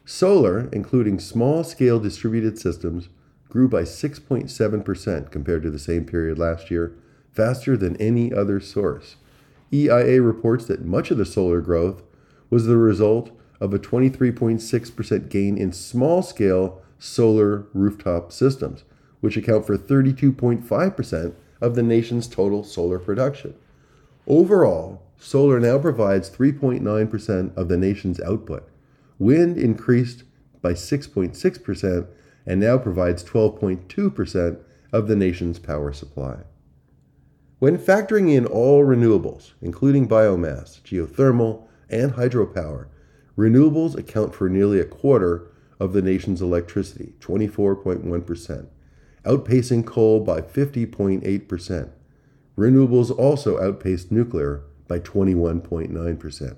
Solar, 0.05 0.69
including 0.73 1.19
small 1.19 1.64
scale 1.64 1.99
distributed 1.99 2.57
systems, 2.57 3.09
grew 3.49 3.67
by 3.67 3.83
6.7% 3.83 5.31
compared 5.33 5.64
to 5.64 5.73
the 5.73 5.79
same 5.81 6.05
period 6.05 6.38
last 6.38 6.71
year, 6.71 6.95
faster 7.33 7.76
than 7.76 7.97
any 7.97 8.33
other 8.33 8.61
source. 8.61 9.17
EIA 9.73 10.23
reports 10.23 10.67
that 10.67 10.85
much 10.85 11.11
of 11.11 11.19
the 11.19 11.26
solar 11.26 11.61
growth 11.61 12.05
was 12.49 12.67
the 12.67 12.76
result 12.76 13.37
of 13.61 13.75
a 13.75 13.79
23.6% 13.79 15.29
gain 15.29 15.59
in 15.59 15.73
small 15.73 16.23
scale 16.23 16.83
solar 16.99 17.67
rooftop 17.75 18.33
systems, 18.33 18.85
which 19.21 19.37
account 19.37 19.67
for 19.67 19.76
32.5% 19.76 21.35
of 21.61 21.75
the 21.75 21.83
nation's 21.83 22.26
total 22.26 22.64
solar 22.64 22.99
production. 22.99 23.55
Overall, 24.26 25.02
solar 25.19 25.61
now 25.61 25.79
provides 25.79 26.31
3.9% 26.31 27.57
of 27.57 27.69
the 27.69 27.76
nation's 27.76 28.21
output. 28.21 28.69
Wind 29.19 29.59
increased 29.59 30.25
by 30.62 30.73
6.6% 30.73 32.07
and 32.47 32.61
now 32.61 32.79
provides 32.79 33.23
12.2% 33.23 34.59
of 34.93 35.09
the 35.09 35.17
nation's 35.17 35.59
power 35.59 35.93
supply. 35.93 36.38
When 37.59 37.76
factoring 37.76 38.35
in 38.35 38.47
all 38.47 38.85
renewables, 38.85 39.52
including 39.61 40.09
biomass, 40.09 40.81
geothermal, 40.81 41.64
and 41.90 42.14
hydropower, 42.14 42.87
Renewables 43.40 43.97
account 43.97 44.35
for 44.35 44.50
nearly 44.50 44.78
a 44.80 44.85
quarter 44.85 45.50
of 45.78 45.94
the 45.94 46.02
nation's 46.02 46.42
electricity, 46.42 47.14
24.1%, 47.20 48.66
outpacing 49.25 49.87
coal 49.87 50.20
by 50.20 50.42
50.8%. 50.42 51.90
Renewables 52.59 53.18
also 53.18 53.59
outpaced 53.59 54.12
nuclear 54.12 54.64
by 54.88 54.99
21.9%. 54.99 56.56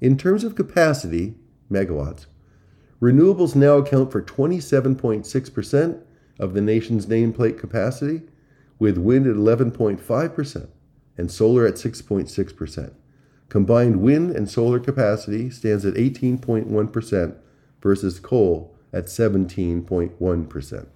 In 0.00 0.18
terms 0.18 0.42
of 0.42 0.56
capacity, 0.56 1.36
megawatts, 1.70 2.26
renewables 3.00 3.54
now 3.54 3.76
account 3.76 4.10
for 4.10 4.20
27.6% 4.20 6.02
of 6.40 6.54
the 6.54 6.60
nation's 6.60 7.06
nameplate 7.06 7.56
capacity, 7.56 8.22
with 8.80 8.98
wind 8.98 9.28
at 9.28 9.36
11.5%, 9.36 10.68
and 11.16 11.30
solar 11.30 11.64
at 11.64 11.74
6.6%. 11.74 12.94
Combined 13.48 14.00
wind 14.00 14.30
and 14.30 14.50
solar 14.50 14.80
capacity 14.80 15.50
stands 15.50 15.84
at 15.84 15.94
18.1% 15.94 17.36
versus 17.80 18.18
coal 18.20 18.74
at 18.92 19.06
17.1%. 19.06 20.86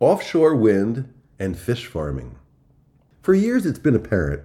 Offshore 0.00 0.56
wind 0.56 1.12
and 1.38 1.58
fish 1.58 1.86
farming. 1.86 2.36
For 3.22 3.34
years, 3.34 3.66
it's 3.66 3.78
been 3.78 3.94
apparent 3.94 4.42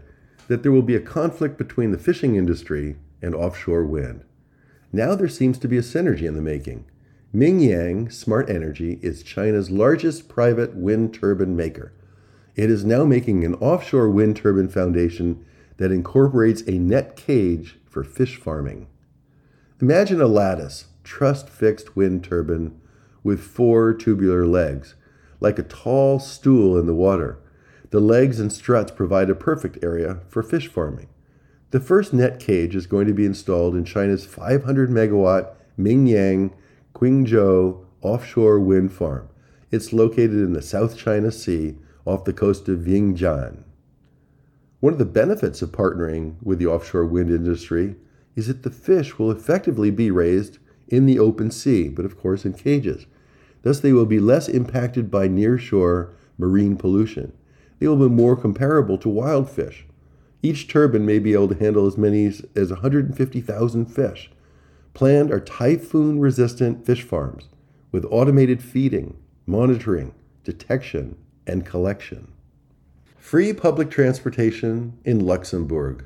that 0.48 0.64
there 0.64 0.72
will 0.72 0.82
be 0.82 0.96
a 0.96 1.02
conflict 1.02 1.58
between 1.58 1.92
the 1.92 1.98
fishing 1.98 2.36
industry 2.36 2.98
and 3.22 3.34
offshore 3.34 3.86
wind. 3.86 4.24
Now 4.94 5.16
there 5.16 5.28
seems 5.28 5.58
to 5.60 5.68
be 5.68 5.78
a 5.78 5.82
synergy 5.82 6.24
in 6.24 6.36
the 6.36 6.42
making. 6.42 6.86
Mingyang 7.36 8.12
Smart 8.12 8.50
Energy 8.50 9.00
is 9.02 9.22
China's 9.22 9.70
largest 9.70 10.30
private 10.30 10.76
wind 10.76 11.14
turbine 11.14 11.56
maker. 11.56 11.92
It 12.56 12.72
is 12.72 12.86
now 12.86 13.04
making 13.04 13.44
an 13.44 13.56
offshore 13.56 14.10
wind 14.10 14.38
turbine 14.38 14.70
foundation 14.70 15.46
that 15.78 15.92
incorporates 15.92 16.62
a 16.68 16.72
net 16.72 17.16
cage 17.16 17.78
for 17.86 18.04
fish 18.04 18.36
farming. 18.36 18.88
Imagine 19.82 20.22
a 20.22 20.28
lattice, 20.28 20.86
truss 21.04 21.44
fixed 21.44 21.96
wind 21.96 22.24
turbine 22.24 22.80
with 23.24 23.42
four 23.42 23.94
tubular 23.94 24.46
legs, 24.46 24.96
like 25.40 25.60
a 25.60 25.64
tall 25.64 26.20
stool 26.20 26.78
in 26.78 26.86
the 26.86 26.96
water. 26.96 27.40
The 27.90 28.00
legs 28.00 28.40
and 28.40 28.52
struts 28.52 28.92
provide 28.92 29.30
a 29.30 29.36
perfect 29.36 29.84
area 29.84 30.20
for 30.28 30.44
fish 30.44 30.68
farming. 30.68 31.08
The 31.72 31.80
first 31.80 32.14
net 32.14 32.40
cage 32.40 32.76
is 32.76 32.88
going 32.88 33.08
to 33.08 33.14
be 33.14 33.26
installed 33.26 33.76
in 33.76 33.86
China's 33.86 34.26
500 34.26 34.90
megawatt 34.90 35.54
Mingyang 35.78 36.54
Qingzhou 36.96 37.86
offshore 38.02 38.60
wind 38.60 38.92
farm. 38.92 39.30
It's 39.70 39.94
located 39.94 40.32
in 40.32 40.54
the 40.54 40.62
South 40.62 40.98
China 40.98 41.32
Sea 41.32 41.76
off 42.06 42.24
the 42.24 42.34
coast 42.34 42.70
of 42.70 42.80
Yangjiang. 42.80 43.64
One 44.80 44.94
of 44.94 45.00
the 45.00 45.06
benefits 45.06 45.64
of 45.64 45.72
partnering 45.72 46.36
with 46.44 46.60
the 46.60 46.68
offshore 46.68 47.06
wind 47.06 47.32
industry 47.32 47.96
is 48.36 48.46
that 48.48 48.62
the 48.62 48.70
fish 48.70 49.18
will 49.18 49.32
effectively 49.32 49.90
be 49.90 50.12
raised 50.12 50.60
in 50.88 51.08
the 51.08 51.18
open 51.18 51.50
sea, 51.50 51.90
but 51.90 52.06
of 52.06 52.18
course 52.18 52.46
in 52.46 52.54
cages. 52.54 53.08
Thus, 53.64 53.80
they 53.80 53.92
will 53.92 54.06
be 54.06 54.20
less 54.20 54.48
impacted 54.48 55.10
by 55.10 55.28
nearshore 55.28 56.12
marine 56.38 56.78
pollution. 56.78 57.34
They 57.80 57.88
will 57.88 58.08
be 58.08 58.14
more 58.14 58.36
comparable 58.36 59.00
to 59.00 59.10
wild 59.10 59.50
fish. 59.50 59.88
Each 60.44 60.68
turbine 60.68 61.08
may 61.08 61.18
be 61.18 61.34
able 61.34 61.48
to 61.48 61.56
handle 61.56 61.88
as 61.88 61.98
many 61.98 62.28
as 62.28 62.70
150,000 62.70 63.86
fish. 63.88 64.30
Planned 64.94 65.32
are 65.32 65.40
typhoon 65.40 66.20
resistant 66.20 66.86
fish 66.86 67.02
farms 67.02 67.50
with 67.92 68.06
automated 68.12 68.62
feeding, 68.62 69.18
monitoring, 69.48 70.14
detection, 70.44 71.18
and 71.48 71.66
collection. 71.66 72.32
Free 73.28 73.52
public 73.52 73.92
transportation 73.92 75.00
in 75.04 75.26
Luxembourg. 75.26 76.06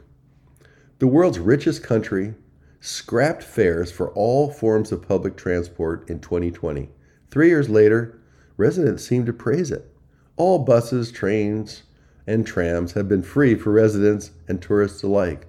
The 0.97 1.05
world's 1.05 1.37
richest 1.37 1.83
country 1.83 2.33
scrapped 2.79 3.43
fares 3.43 3.91
for 3.91 4.09
all 4.13 4.49
forms 4.49 4.91
of 4.91 5.07
public 5.07 5.37
transport 5.37 6.09
in 6.09 6.19
2020. 6.19 6.89
Three 7.29 7.49
years 7.49 7.69
later, 7.69 8.19
residents 8.57 9.05
seem 9.05 9.27
to 9.27 9.33
praise 9.33 9.69
it. 9.69 9.95
All 10.35 10.65
buses, 10.65 11.11
trains, 11.11 11.83
and 12.25 12.43
trams 12.43 12.93
have 12.93 13.07
been 13.07 13.21
free 13.21 13.53
for 13.53 13.71
residents 13.71 14.31
and 14.47 14.59
tourists 14.59 15.03
alike. 15.03 15.45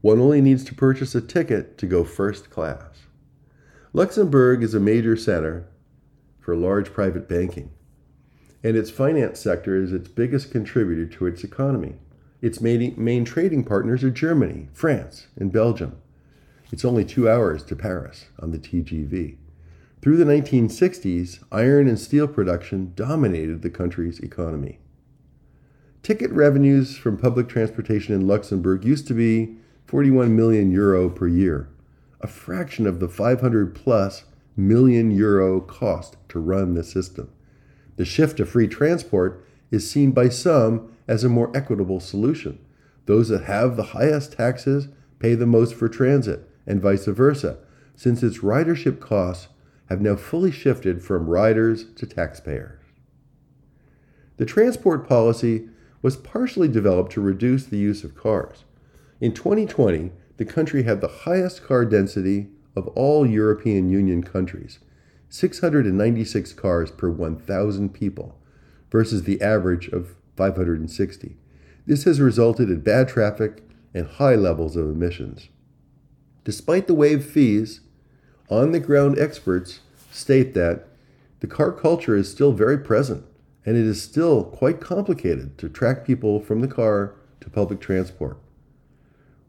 One 0.00 0.18
only 0.18 0.40
needs 0.40 0.64
to 0.64 0.74
purchase 0.74 1.14
a 1.14 1.20
ticket 1.20 1.76
to 1.76 1.86
go 1.86 2.04
first 2.04 2.48
class. 2.48 3.02
Luxembourg 3.92 4.62
is 4.62 4.72
a 4.72 4.80
major 4.80 5.14
center 5.14 5.66
for 6.38 6.56
large 6.56 6.90
private 6.94 7.28
banking, 7.28 7.70
and 8.62 8.76
its 8.76 8.90
finance 8.90 9.40
sector 9.40 9.76
is 9.76 9.92
its 9.92 10.08
biggest 10.08 10.50
contributor 10.50 11.06
to 11.06 11.26
its 11.26 11.42
economy. 11.42 11.94
Its 12.42 12.60
main, 12.60 13.24
trading 13.24 13.64
partners 13.64 14.02
are 14.02 14.10
Germany, 14.10 14.68
France, 14.72 15.26
and 15.36 15.52
Belgium. 15.52 15.96
It's 16.72 16.84
only 16.84 17.04
two 17.04 17.28
hours 17.28 17.62
to 17.64 17.76
Paris 17.76 18.26
on 18.38 18.50
the 18.50 18.58
TGV. 18.58 19.36
Through 20.00 20.16
the 20.16 20.24
1960s, 20.24 21.44
iron 21.52 21.86
and 21.88 21.98
steel 21.98 22.26
production 22.26 22.92
dominated 22.94 23.60
the 23.60 23.70
country's 23.70 24.20
economy. 24.20 24.78
Ticket 26.02 26.30
revenues 26.30 26.96
from 26.96 27.18
public 27.18 27.48
transportation 27.48 28.14
in 28.14 28.26
Luxembourg 28.26 28.84
used 28.84 29.06
to 29.08 29.14
be 29.14 29.56
41 29.86 30.34
million 30.34 30.70
euro 30.70 31.10
per 31.10 31.28
year, 31.28 31.68
a 32.22 32.26
fraction 32.26 32.86
of 32.86 33.00
the 33.00 33.08
500 33.08 33.74
plus 33.74 34.24
million 34.56 35.10
euro 35.10 35.60
cost 35.60 36.16
to 36.30 36.38
run 36.38 36.74
the 36.74 36.84
system. 36.84 37.30
The 38.00 38.06
shift 38.06 38.38
to 38.38 38.46
free 38.46 38.66
transport 38.66 39.44
is 39.70 39.90
seen 39.90 40.12
by 40.12 40.30
some 40.30 40.90
as 41.06 41.22
a 41.22 41.28
more 41.28 41.54
equitable 41.54 42.00
solution. 42.00 42.58
Those 43.04 43.28
that 43.28 43.44
have 43.44 43.76
the 43.76 43.92
highest 43.92 44.32
taxes 44.32 44.88
pay 45.18 45.34
the 45.34 45.44
most 45.44 45.74
for 45.74 45.86
transit, 45.86 46.48
and 46.66 46.80
vice 46.80 47.04
versa, 47.04 47.58
since 47.94 48.22
its 48.22 48.38
ridership 48.38 49.00
costs 49.00 49.48
have 49.90 50.00
now 50.00 50.16
fully 50.16 50.50
shifted 50.50 51.04
from 51.04 51.28
riders 51.28 51.92
to 51.96 52.06
taxpayers. 52.06 52.80
The 54.38 54.46
transport 54.46 55.06
policy 55.06 55.68
was 56.00 56.16
partially 56.16 56.68
developed 56.68 57.12
to 57.12 57.20
reduce 57.20 57.66
the 57.66 57.76
use 57.76 58.02
of 58.02 58.16
cars. 58.16 58.64
In 59.20 59.34
2020, 59.34 60.10
the 60.38 60.46
country 60.46 60.84
had 60.84 61.02
the 61.02 61.26
highest 61.28 61.62
car 61.64 61.84
density 61.84 62.48
of 62.74 62.88
all 62.96 63.26
European 63.26 63.90
Union 63.90 64.22
countries 64.22 64.78
696 65.30 66.52
cars 66.52 66.90
per 66.90 67.08
1,000 67.08 67.94
people, 67.94 68.38
versus 68.90 69.22
the 69.22 69.40
average 69.40 69.88
of 69.88 70.16
560. 70.36 71.36
This 71.86 72.04
has 72.04 72.20
resulted 72.20 72.68
in 72.68 72.80
bad 72.80 73.08
traffic 73.08 73.62
and 73.94 74.06
high 74.06 74.34
levels 74.34 74.76
of 74.76 74.88
emissions. 74.88 75.48
Despite 76.44 76.86
the 76.86 76.94
waived 76.94 77.24
fees, 77.24 77.80
on 78.48 78.72
the 78.72 78.80
ground 78.80 79.18
experts 79.18 79.80
state 80.10 80.54
that 80.54 80.88
the 81.38 81.46
car 81.46 81.72
culture 81.72 82.16
is 82.16 82.30
still 82.30 82.52
very 82.52 82.78
present 82.78 83.24
and 83.64 83.76
it 83.76 83.84
is 83.84 84.02
still 84.02 84.44
quite 84.44 84.80
complicated 84.80 85.56
to 85.58 85.68
track 85.68 86.04
people 86.04 86.40
from 86.40 86.60
the 86.60 86.68
car 86.68 87.14
to 87.40 87.50
public 87.50 87.80
transport. 87.80 88.38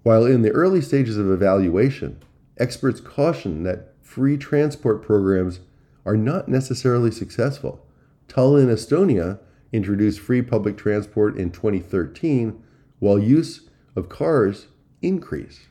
While 0.04 0.26
in 0.26 0.42
the 0.42 0.52
early 0.52 0.82
stages 0.82 1.18
of 1.18 1.32
evaluation, 1.32 2.22
experts 2.58 3.00
caution 3.00 3.64
that 3.64 3.94
free 4.02 4.38
transport 4.38 5.02
programs 5.02 5.60
are 6.06 6.18
not 6.18 6.48
necessarily 6.48 7.12
successful. 7.12 7.86
Tallinn, 8.28 8.68
Estonia 8.68 9.40
introduced 9.72 10.20
free 10.20 10.42
public 10.42 10.78
transport 10.78 11.38
in 11.38 11.52
2013 11.52 12.62
while 13.00 13.20
use 13.20 13.70
of 13.96 14.10
cars 14.10 14.68
increased. 15.02 15.62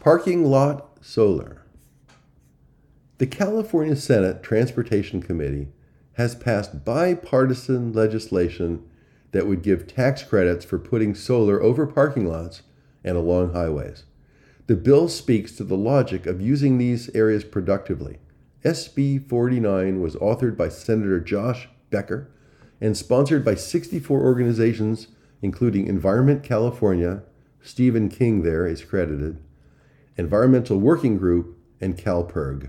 Parking 0.00 0.44
lot 0.44 0.98
solar. 1.00 1.62
The 3.18 3.26
California 3.26 3.96
Senate 3.96 4.42
Transportation 4.42 5.20
Committee 5.22 5.68
has 6.14 6.34
passed 6.34 6.84
bipartisan 6.84 7.92
legislation 7.92 8.84
that 9.32 9.46
would 9.46 9.62
give 9.62 9.86
tax 9.86 10.22
credits 10.22 10.64
for 10.64 10.78
putting 10.78 11.14
solar 11.14 11.62
over 11.62 11.86
parking 11.86 12.26
lots 12.26 12.62
and 13.04 13.16
along 13.16 13.52
highways. 13.52 14.04
The 14.66 14.76
bill 14.76 15.08
speaks 15.08 15.52
to 15.52 15.64
the 15.64 15.76
logic 15.76 16.26
of 16.26 16.40
using 16.40 16.78
these 16.78 17.08
areas 17.14 17.44
productively. 17.44 18.18
SB 18.68 19.26
49 19.26 20.02
was 20.02 20.14
authored 20.16 20.54
by 20.54 20.68
Senator 20.68 21.20
Josh 21.20 21.70
Becker 21.88 22.28
and 22.82 22.94
sponsored 22.94 23.42
by 23.42 23.54
64 23.54 24.20
organizations, 24.20 25.08
including 25.40 25.86
Environment 25.86 26.42
California, 26.42 27.22
Stephen 27.62 28.10
King 28.10 28.42
there 28.42 28.66
is 28.66 28.84
credited, 28.84 29.42
Environmental 30.18 30.76
Working 30.76 31.16
Group, 31.16 31.56
and 31.80 31.96
CALPIRG. 31.96 32.68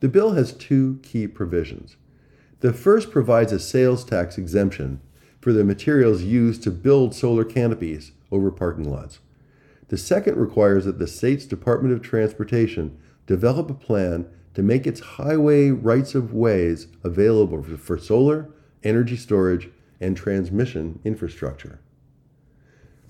The 0.00 0.08
bill 0.08 0.32
has 0.32 0.54
two 0.54 0.98
key 1.02 1.26
provisions. 1.26 1.96
The 2.60 2.72
first 2.72 3.10
provides 3.10 3.52
a 3.52 3.58
sales 3.58 4.04
tax 4.04 4.38
exemption 4.38 5.02
for 5.38 5.52
the 5.52 5.64
materials 5.64 6.22
used 6.22 6.62
to 6.62 6.70
build 6.70 7.14
solar 7.14 7.44
canopies 7.44 8.12
over 8.32 8.50
parking 8.50 8.90
lots. 8.90 9.18
The 9.88 9.98
second 9.98 10.38
requires 10.38 10.86
that 10.86 10.98
the 10.98 11.06
state's 11.06 11.44
Department 11.44 11.92
of 11.92 12.00
Transportation 12.00 12.96
develop 13.26 13.68
a 13.68 13.74
plan 13.74 14.26
to 14.60 14.66
make 14.66 14.86
its 14.86 15.00
highway 15.00 15.70
rights 15.70 16.14
of 16.14 16.34
ways 16.34 16.86
available 17.02 17.62
for 17.62 17.96
solar, 17.96 18.50
energy 18.84 19.16
storage, 19.16 19.70
and 20.02 20.14
transmission 20.14 21.00
infrastructure. 21.02 21.80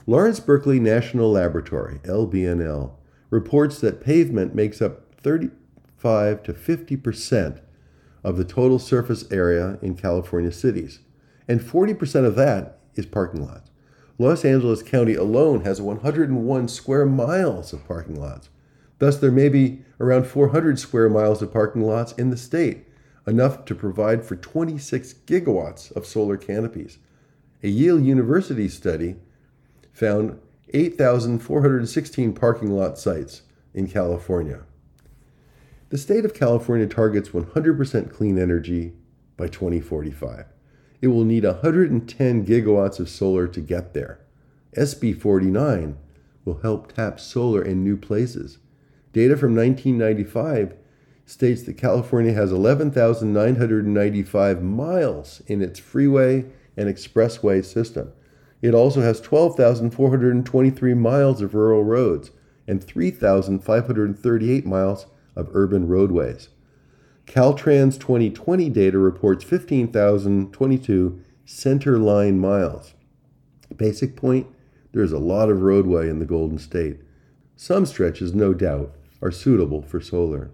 Lawrence 0.07 0.39
Berkeley 0.39 0.79
National 0.79 1.33
Laboratory, 1.33 1.99
LBNL, 2.05 2.93
reports 3.31 3.81
that 3.81 4.01
pavement 4.01 4.55
makes 4.55 4.81
up 4.81 5.13
35 5.25 6.45
to 6.45 6.55
50 6.55 6.97
percent 6.97 7.61
of 8.23 8.37
the 8.37 8.45
total 8.45 8.79
surface 8.79 9.25
area 9.33 9.77
in 9.83 9.97
California 9.97 10.53
cities, 10.53 11.01
and 11.49 11.61
40% 11.61 12.27
of 12.27 12.37
that 12.37 12.79
is 12.95 13.07
parking 13.07 13.45
lots. 13.45 13.73
Los 14.19 14.45
Angeles 14.45 14.85
County 14.85 15.17
alone 15.17 15.65
has 15.65 15.83
101 15.83 16.69
square 16.69 17.07
miles 17.07 17.73
of 17.73 17.85
parking 17.89 18.15
lots. 18.21 18.51
Thus, 19.01 19.17
there 19.17 19.33
may 19.33 19.49
be 19.49 19.83
around 19.99 20.27
400 20.27 20.79
square 20.79 21.09
miles 21.09 21.43
of 21.43 21.53
parking 21.53 21.83
lots 21.83 22.13
in 22.13 22.31
the 22.31 22.37
state, 22.37 22.87
enough 23.27 23.65
to 23.65 23.75
provide 23.75 24.23
for 24.25 24.37
26 24.37 25.15
gigawatts 25.27 25.91
of 25.97 26.07
solar 26.07 26.37
canopies. 26.37 26.99
A 27.63 27.69
Yale 27.69 27.99
University 27.99 28.69
study 28.69 29.17
found 29.93 30.39
8,416 30.73 32.33
parking 32.35 32.71
lot 32.71 32.99
sites 32.99 33.43
in 33.73 33.89
California. 33.89 34.61
The 35.89 35.99
state 35.99 36.27
of 36.27 36.35
California 36.35 36.87
targets 36.87 37.31
100% 37.31 38.13
clean 38.13 38.39
energy 38.39 38.93
by 39.37 39.49
2045. 39.49 40.45
It 41.01 41.09
will 41.09 41.25
need 41.25 41.45
110 41.45 42.47
gigawatts 42.47 43.01
of 43.01 43.09
solar 43.09 43.49
to 43.49 43.61
get 43.61 43.95
there. 43.95 44.21
SB 44.77 45.19
49 45.19 45.97
will 46.45 46.59
help 46.59 46.93
tap 46.93 47.19
solar 47.19 47.63
in 47.63 47.83
new 47.83 47.97
places. 47.97 48.59
Data 49.13 49.37
from 49.37 49.57
1995 49.57 50.77
states 51.27 51.63
that 51.63 51.77
California 51.77 52.33
has 52.33 52.53
11,995 52.53 54.63
miles 54.63 55.43
in 55.47 55.63
its 55.63 55.79
freeway 55.79 56.45
and 56.77 56.89
expressway 56.89 57.65
system. 57.65 58.13
It 58.63 58.75
also 58.75 59.01
has 59.01 59.21
12,423 59.21 60.95
miles 60.95 61.41
of 61.41 61.55
rural 61.55 61.85
roads 61.85 62.31
and 62.67 62.83
3,538 62.83 64.67
miles 64.67 65.07
of 65.35 65.49
urban 65.53 65.89
roadways. 65.89 66.49
Caltrans 67.27 67.99
2020 67.99 68.69
data 68.71 68.99
reports 68.99 69.45
15,022 69.45 71.21
center 71.45 71.99
line 71.99 72.39
miles. 72.39 72.95
Basic 73.77 74.17
point 74.17 74.47
there's 74.93 75.13
a 75.13 75.19
lot 75.19 75.49
of 75.49 75.63
roadway 75.63 76.09
in 76.09 76.19
the 76.19 76.25
Golden 76.25 76.59
State. 76.59 77.01
Some 77.57 77.87
stretches, 77.87 78.35
no 78.35 78.53
doubt, 78.53 78.93
are 79.23 79.31
suitable 79.31 79.83
for 79.83 80.01
solar. 80.01 80.51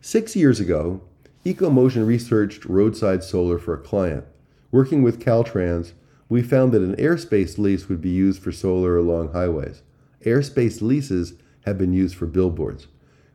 Six 0.00 0.34
years 0.34 0.60
ago, 0.60 1.02
EcoMotion 1.44 2.06
researched 2.06 2.64
roadside 2.64 3.24
solar 3.24 3.58
for 3.58 3.74
a 3.74 3.78
client. 3.78 4.24
Working 4.70 5.02
with 5.02 5.20
Caltrans, 5.20 5.92
we 6.28 6.42
found 6.42 6.72
that 6.72 6.82
an 6.82 6.96
airspace 6.96 7.58
lease 7.58 7.88
would 7.88 8.00
be 8.00 8.10
used 8.10 8.42
for 8.42 8.52
solar 8.52 8.96
along 8.96 9.32
highways. 9.32 9.82
Airspace 10.24 10.80
leases 10.80 11.34
have 11.66 11.76
been 11.76 11.92
used 11.92 12.14
for 12.14 12.26
billboards. 12.26 12.86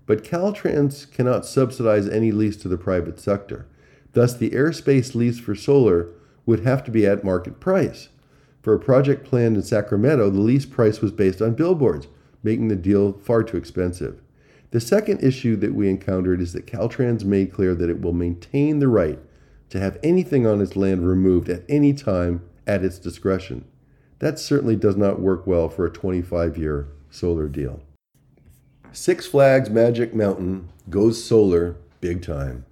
But 0.05 0.23
Caltrans 0.23 1.11
cannot 1.11 1.45
subsidize 1.45 2.07
any 2.07 2.31
lease 2.31 2.57
to 2.57 2.67
the 2.67 2.77
private 2.77 3.19
sector. 3.19 3.67
Thus, 4.13 4.35
the 4.35 4.51
airspace 4.51 5.13
lease 5.13 5.39
for 5.39 5.55
solar 5.55 6.09
would 6.45 6.61
have 6.61 6.83
to 6.85 6.91
be 6.91 7.05
at 7.05 7.23
market 7.23 7.59
price. 7.59 8.09
For 8.61 8.73
a 8.73 8.79
project 8.79 9.25
planned 9.25 9.57
in 9.57 9.63
Sacramento, 9.63 10.29
the 10.29 10.39
lease 10.39 10.65
price 10.65 11.01
was 11.01 11.11
based 11.11 11.41
on 11.41 11.53
billboards, 11.53 12.07
making 12.45 12.67
the 12.67 12.75
deal 12.75 13.13
far 13.13 13.43
too 13.43 13.58
expensive. 13.58 14.21
The 14.69 14.79
second 14.79 15.23
issue 15.23 15.55
that 15.58 15.73
we 15.73 15.89
encountered 15.89 16.39
is 16.39 16.53
that 16.53 16.67
Caltrans 16.67 17.25
made 17.25 17.51
clear 17.51 17.73
that 17.73 17.89
it 17.89 18.01
will 18.01 18.13
maintain 18.13 18.79
the 18.79 18.88
right 18.88 19.19
to 19.69 19.79
have 19.79 19.97
anything 20.03 20.45
on 20.45 20.62
its 20.62 20.75
land 20.75 21.08
removed 21.08 21.49
at 21.49 21.63
any 21.67 21.91
time 21.91 22.47
at 22.67 22.84
its 22.84 22.99
discretion. 22.99 23.65
That 24.19 24.38
certainly 24.38 24.75
does 24.75 24.95
not 24.95 25.19
work 25.19 25.47
well 25.47 25.69
for 25.69 25.86
a 25.86 25.91
25 25.91 26.58
year 26.58 26.88
solar 27.10 27.47
deal. 27.47 27.81
Six 28.91 29.25
Flags 29.25 29.69
Magic 29.69 30.13
Mountain 30.13 30.69
goes 30.89 31.23
solar 31.23 31.77
big 31.99 32.21
time. 32.21 32.65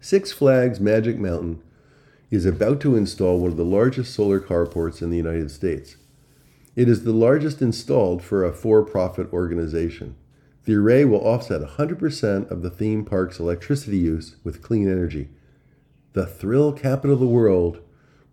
Six 0.00 0.32
Flags 0.32 0.80
Magic 0.80 1.18
Mountain 1.18 1.62
is 2.30 2.46
about 2.46 2.80
to 2.80 2.96
install 2.96 3.38
one 3.38 3.50
of 3.50 3.56
the 3.56 3.64
largest 3.64 4.14
solar 4.14 4.40
carports 4.40 5.02
in 5.02 5.10
the 5.10 5.16
United 5.16 5.50
States. 5.50 5.96
It 6.76 6.88
is 6.88 7.04
the 7.04 7.12
largest 7.12 7.62
installed 7.62 8.22
for 8.22 8.44
a 8.44 8.52
for 8.52 8.82
profit 8.82 9.32
organization. 9.32 10.16
The 10.64 10.74
array 10.74 11.04
will 11.04 11.20
offset 11.20 11.60
100% 11.60 12.50
of 12.50 12.62
the 12.62 12.70
theme 12.70 13.04
park's 13.04 13.38
electricity 13.38 13.98
use 13.98 14.36
with 14.42 14.62
clean 14.62 14.90
energy. 14.90 15.28
The 16.14 16.26
thrill 16.26 16.72
capital 16.72 17.14
of 17.14 17.20
the 17.20 17.26
world 17.26 17.80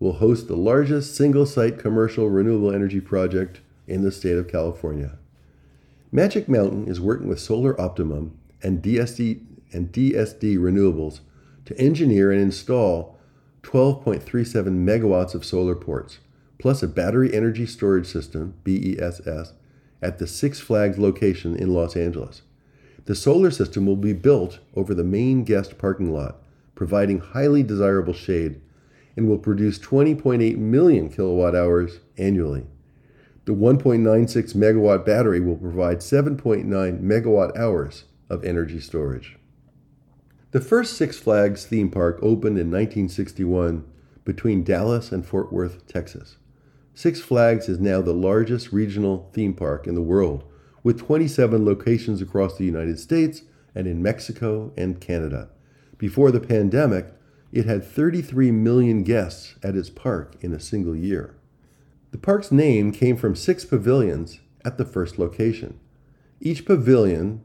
will 0.00 0.14
host 0.14 0.48
the 0.48 0.56
largest 0.56 1.14
single 1.14 1.46
site 1.46 1.78
commercial 1.78 2.28
renewable 2.28 2.74
energy 2.74 3.00
project 3.00 3.60
in 3.86 4.02
the 4.02 4.10
state 4.10 4.36
of 4.36 4.48
California. 4.48 5.18
Magic 6.10 6.48
Mountain 6.48 6.88
is 6.88 7.00
working 7.00 7.28
with 7.28 7.40
Solar 7.40 7.80
Optimum 7.80 8.36
and 8.62 8.82
DSD 8.82 9.42
and 9.72 9.92
DSD 9.92 10.58
Renewables 10.58 11.20
to 11.64 11.78
engineer 11.78 12.32
and 12.32 12.40
install 12.40 13.18
12.37 13.62 14.24
megawatts 14.84 15.34
of 15.34 15.44
solar 15.44 15.74
ports, 15.74 16.18
plus 16.58 16.82
a 16.82 16.88
battery 16.88 17.32
energy 17.34 17.66
storage 17.66 18.06
system, 18.06 18.54
BESS, 18.64 19.52
at 20.00 20.18
the 20.18 20.26
Six 20.26 20.60
Flags 20.60 20.98
location 20.98 21.56
in 21.56 21.72
Los 21.72 21.96
Angeles. 21.96 22.42
The 23.04 23.14
solar 23.14 23.50
system 23.50 23.86
will 23.86 23.96
be 23.96 24.12
built 24.12 24.60
over 24.74 24.94
the 24.94 25.04
main 25.04 25.44
guest 25.44 25.78
parking 25.78 26.12
lot, 26.12 26.42
providing 26.74 27.18
highly 27.18 27.62
desirable 27.62 28.12
shade, 28.12 28.60
and 29.16 29.28
will 29.28 29.38
produce 29.38 29.78
20.8 29.78 30.56
million 30.56 31.08
kilowatt 31.08 31.54
hours 31.54 32.00
annually. 32.16 32.66
The 33.44 33.52
1.96 33.52 34.54
megawatt 34.54 35.04
battery 35.04 35.40
will 35.40 35.56
provide 35.56 35.98
7.9 35.98 36.64
megawatt 37.00 37.56
hours 37.58 38.04
of 38.30 38.44
energy 38.44 38.78
storage. 38.78 39.36
The 40.52 40.60
first 40.60 40.96
Six 40.96 41.18
Flags 41.18 41.66
theme 41.66 41.90
park 41.90 42.18
opened 42.22 42.58
in 42.58 42.70
1961 42.70 43.84
between 44.24 44.62
Dallas 44.62 45.10
and 45.10 45.26
Fort 45.26 45.52
Worth, 45.52 45.86
Texas. 45.86 46.36
Six 46.94 47.20
Flags 47.20 47.68
is 47.70 47.80
now 47.80 48.02
the 48.02 48.12
largest 48.12 48.70
regional 48.70 49.30
theme 49.32 49.54
park 49.54 49.86
in 49.86 49.94
the 49.94 50.02
world, 50.02 50.44
with 50.82 50.98
27 50.98 51.64
locations 51.64 52.20
across 52.20 52.58
the 52.58 52.64
United 52.64 52.98
States 52.98 53.42
and 53.74 53.86
in 53.86 54.02
Mexico 54.02 54.72
and 54.76 55.00
Canada. 55.00 55.48
Before 55.96 56.30
the 56.30 56.40
pandemic, 56.40 57.06
it 57.50 57.64
had 57.64 57.84
33 57.84 58.50
million 58.50 59.04
guests 59.04 59.54
at 59.62 59.74
its 59.74 59.88
park 59.88 60.36
in 60.42 60.52
a 60.52 60.60
single 60.60 60.94
year. 60.94 61.34
The 62.10 62.18
park's 62.18 62.52
name 62.52 62.92
came 62.92 63.16
from 63.16 63.36
six 63.36 63.64
pavilions 63.64 64.40
at 64.62 64.76
the 64.76 64.84
first 64.84 65.18
location. 65.18 65.80
Each 66.40 66.66
pavilion, 66.66 67.42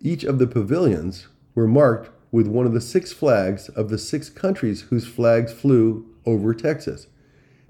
each 0.00 0.22
of 0.22 0.38
the 0.38 0.46
pavilions 0.46 1.26
were 1.56 1.66
marked 1.66 2.10
with 2.30 2.46
one 2.46 2.66
of 2.66 2.72
the 2.72 2.80
six 2.80 3.12
flags 3.12 3.68
of 3.70 3.88
the 3.88 3.98
six 3.98 4.28
countries 4.28 4.82
whose 4.82 5.08
flags 5.08 5.52
flew 5.52 6.06
over 6.24 6.54
Texas. 6.54 7.08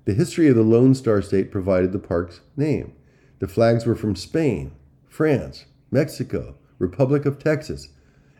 The 0.07 0.15
history 0.15 0.47
of 0.47 0.55
the 0.55 0.63
Lone 0.63 0.95
Star 0.95 1.21
State 1.21 1.51
provided 1.51 1.91
the 1.91 1.99
park's 1.99 2.41
name. 2.57 2.93
The 3.41 3.49
flags 3.49 3.85
were 3.85 3.97
from 3.97 4.15
Spain, 4.15 4.71
France, 5.09 5.65
Mexico, 5.91 6.55
Republic 6.79 7.27
of 7.27 7.41
Texas, 7.41 7.89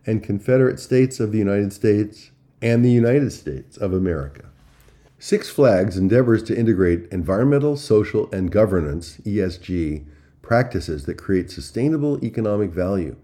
and 0.07 0.23
Confederate 0.23 0.79
States 0.79 1.19
of 1.19 1.33
the 1.33 1.39
United 1.39 1.73
States 1.73 2.31
and 2.63 2.85
the 2.85 2.91
United 2.91 3.33
States 3.33 3.77
of 3.77 3.93
America. 3.93 4.45
Six 5.19 5.51
Flags 5.51 5.97
endeavors 5.97 6.45
to 6.45 6.57
integrate 6.57 7.09
environmental, 7.11 7.77
social, 7.77 8.31
and 8.33 8.53
governance 8.53 9.17
ESG 9.25 10.05
practices 10.43 11.05
that 11.07 11.19
create 11.19 11.51
sustainable 11.51 12.25
economic 12.25 12.71
value. 12.71 13.17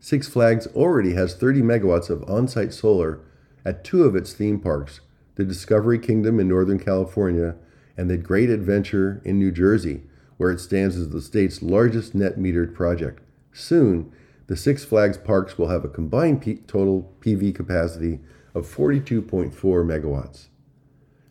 Six 0.00 0.26
Flags 0.28 0.66
already 0.68 1.12
has 1.12 1.34
30 1.34 1.60
megawatts 1.60 2.08
of 2.08 2.24
on 2.26 2.48
site 2.48 2.72
solar 2.72 3.20
at 3.66 3.84
two 3.84 4.04
of 4.04 4.16
its 4.16 4.32
theme 4.32 4.60
parks 4.60 5.00
the 5.34 5.44
Discovery 5.44 5.98
Kingdom 5.98 6.40
in 6.40 6.48
Northern 6.48 6.78
California 6.78 7.54
and 7.96 8.08
the 8.08 8.16
Great 8.16 8.50
Adventure 8.50 9.20
in 9.24 9.38
New 9.38 9.50
Jersey, 9.50 10.02
where 10.36 10.50
it 10.50 10.60
stands 10.60 10.96
as 10.96 11.10
the 11.10 11.20
state's 11.20 11.62
largest 11.62 12.14
net 12.14 12.38
metered 12.38 12.74
project. 12.74 13.22
Soon, 13.52 14.12
the 14.46 14.56
Six 14.56 14.84
Flags 14.84 15.18
parks 15.18 15.56
will 15.56 15.68
have 15.68 15.84
a 15.84 15.88
combined 15.88 16.42
P- 16.42 16.56
total 16.66 17.14
PV 17.20 17.54
capacity 17.54 18.20
of 18.54 18.66
42.4 18.66 19.52
megawatts. 19.52 20.48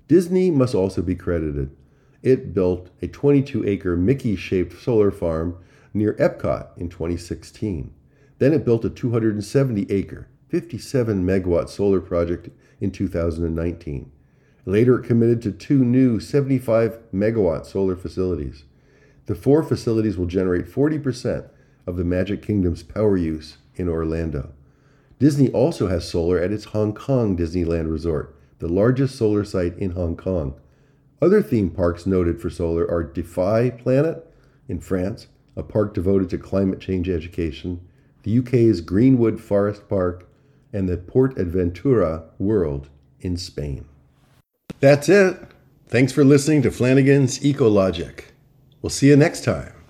Disney 0.07 0.51
must 0.51 0.75
also 0.75 1.01
be 1.01 1.15
credited. 1.15 1.75
It 2.23 2.53
built 2.53 2.89
a 3.01 3.07
22 3.07 3.67
acre 3.67 3.95
Mickey 3.95 4.35
shaped 4.35 4.81
solar 4.81 5.11
farm 5.11 5.57
near 5.93 6.13
Epcot 6.15 6.77
in 6.77 6.89
2016. 6.89 7.93
Then 8.39 8.53
it 8.53 8.65
built 8.65 8.85
a 8.85 8.89
270 8.89 9.91
acre, 9.91 10.27
57 10.49 11.23
megawatt 11.23 11.69
solar 11.69 12.01
project 12.01 12.49
in 12.79 12.91
2019. 12.91 14.11
Later, 14.65 14.99
it 14.99 15.07
committed 15.07 15.41
to 15.41 15.51
two 15.51 15.83
new 15.83 16.19
75 16.19 16.99
megawatt 17.13 17.65
solar 17.65 17.95
facilities. 17.95 18.63
The 19.25 19.35
four 19.35 19.63
facilities 19.63 20.17
will 20.17 20.27
generate 20.27 20.65
40% 20.65 21.49
of 21.87 21.97
the 21.97 22.03
Magic 22.03 22.41
Kingdom's 22.41 22.83
power 22.83 23.17
use 23.17 23.57
in 23.75 23.89
Orlando. 23.89 24.53
Disney 25.19 25.49
also 25.51 25.87
has 25.87 26.07
solar 26.07 26.39
at 26.39 26.51
its 26.51 26.65
Hong 26.65 26.93
Kong 26.93 27.37
Disneyland 27.37 27.91
Resort, 27.91 28.35
the 28.59 28.67
largest 28.67 29.15
solar 29.15 29.43
site 29.43 29.77
in 29.77 29.91
Hong 29.91 30.15
Kong. 30.15 30.55
Other 31.21 31.41
theme 31.41 31.69
parks 31.69 32.05
noted 32.05 32.41
for 32.41 32.49
solar 32.49 32.89
are 32.89 33.03
Defy 33.03 33.69
Planet 33.69 34.27
in 34.67 34.79
France, 34.79 35.27
a 35.55 35.63
park 35.63 35.93
devoted 35.93 36.29
to 36.31 36.37
climate 36.37 36.79
change 36.79 37.09
education, 37.09 37.81
the 38.23 38.39
UK's 38.39 38.81
Greenwood 38.81 39.39
Forest 39.39 39.87
Park, 39.87 40.27
and 40.73 40.87
the 40.87 40.97
Port 40.97 41.35
Aventura 41.35 42.23
World 42.39 42.89
in 43.19 43.37
Spain. 43.37 43.85
That's 44.81 45.09
it. 45.09 45.37
Thanks 45.87 46.11
for 46.11 46.23
listening 46.23 46.63
to 46.63 46.71
Flanagan's 46.71 47.39
Ecologic. 47.39 48.25
We'll 48.81 48.89
see 48.89 49.09
you 49.09 49.15
next 49.15 49.43
time. 49.43 49.80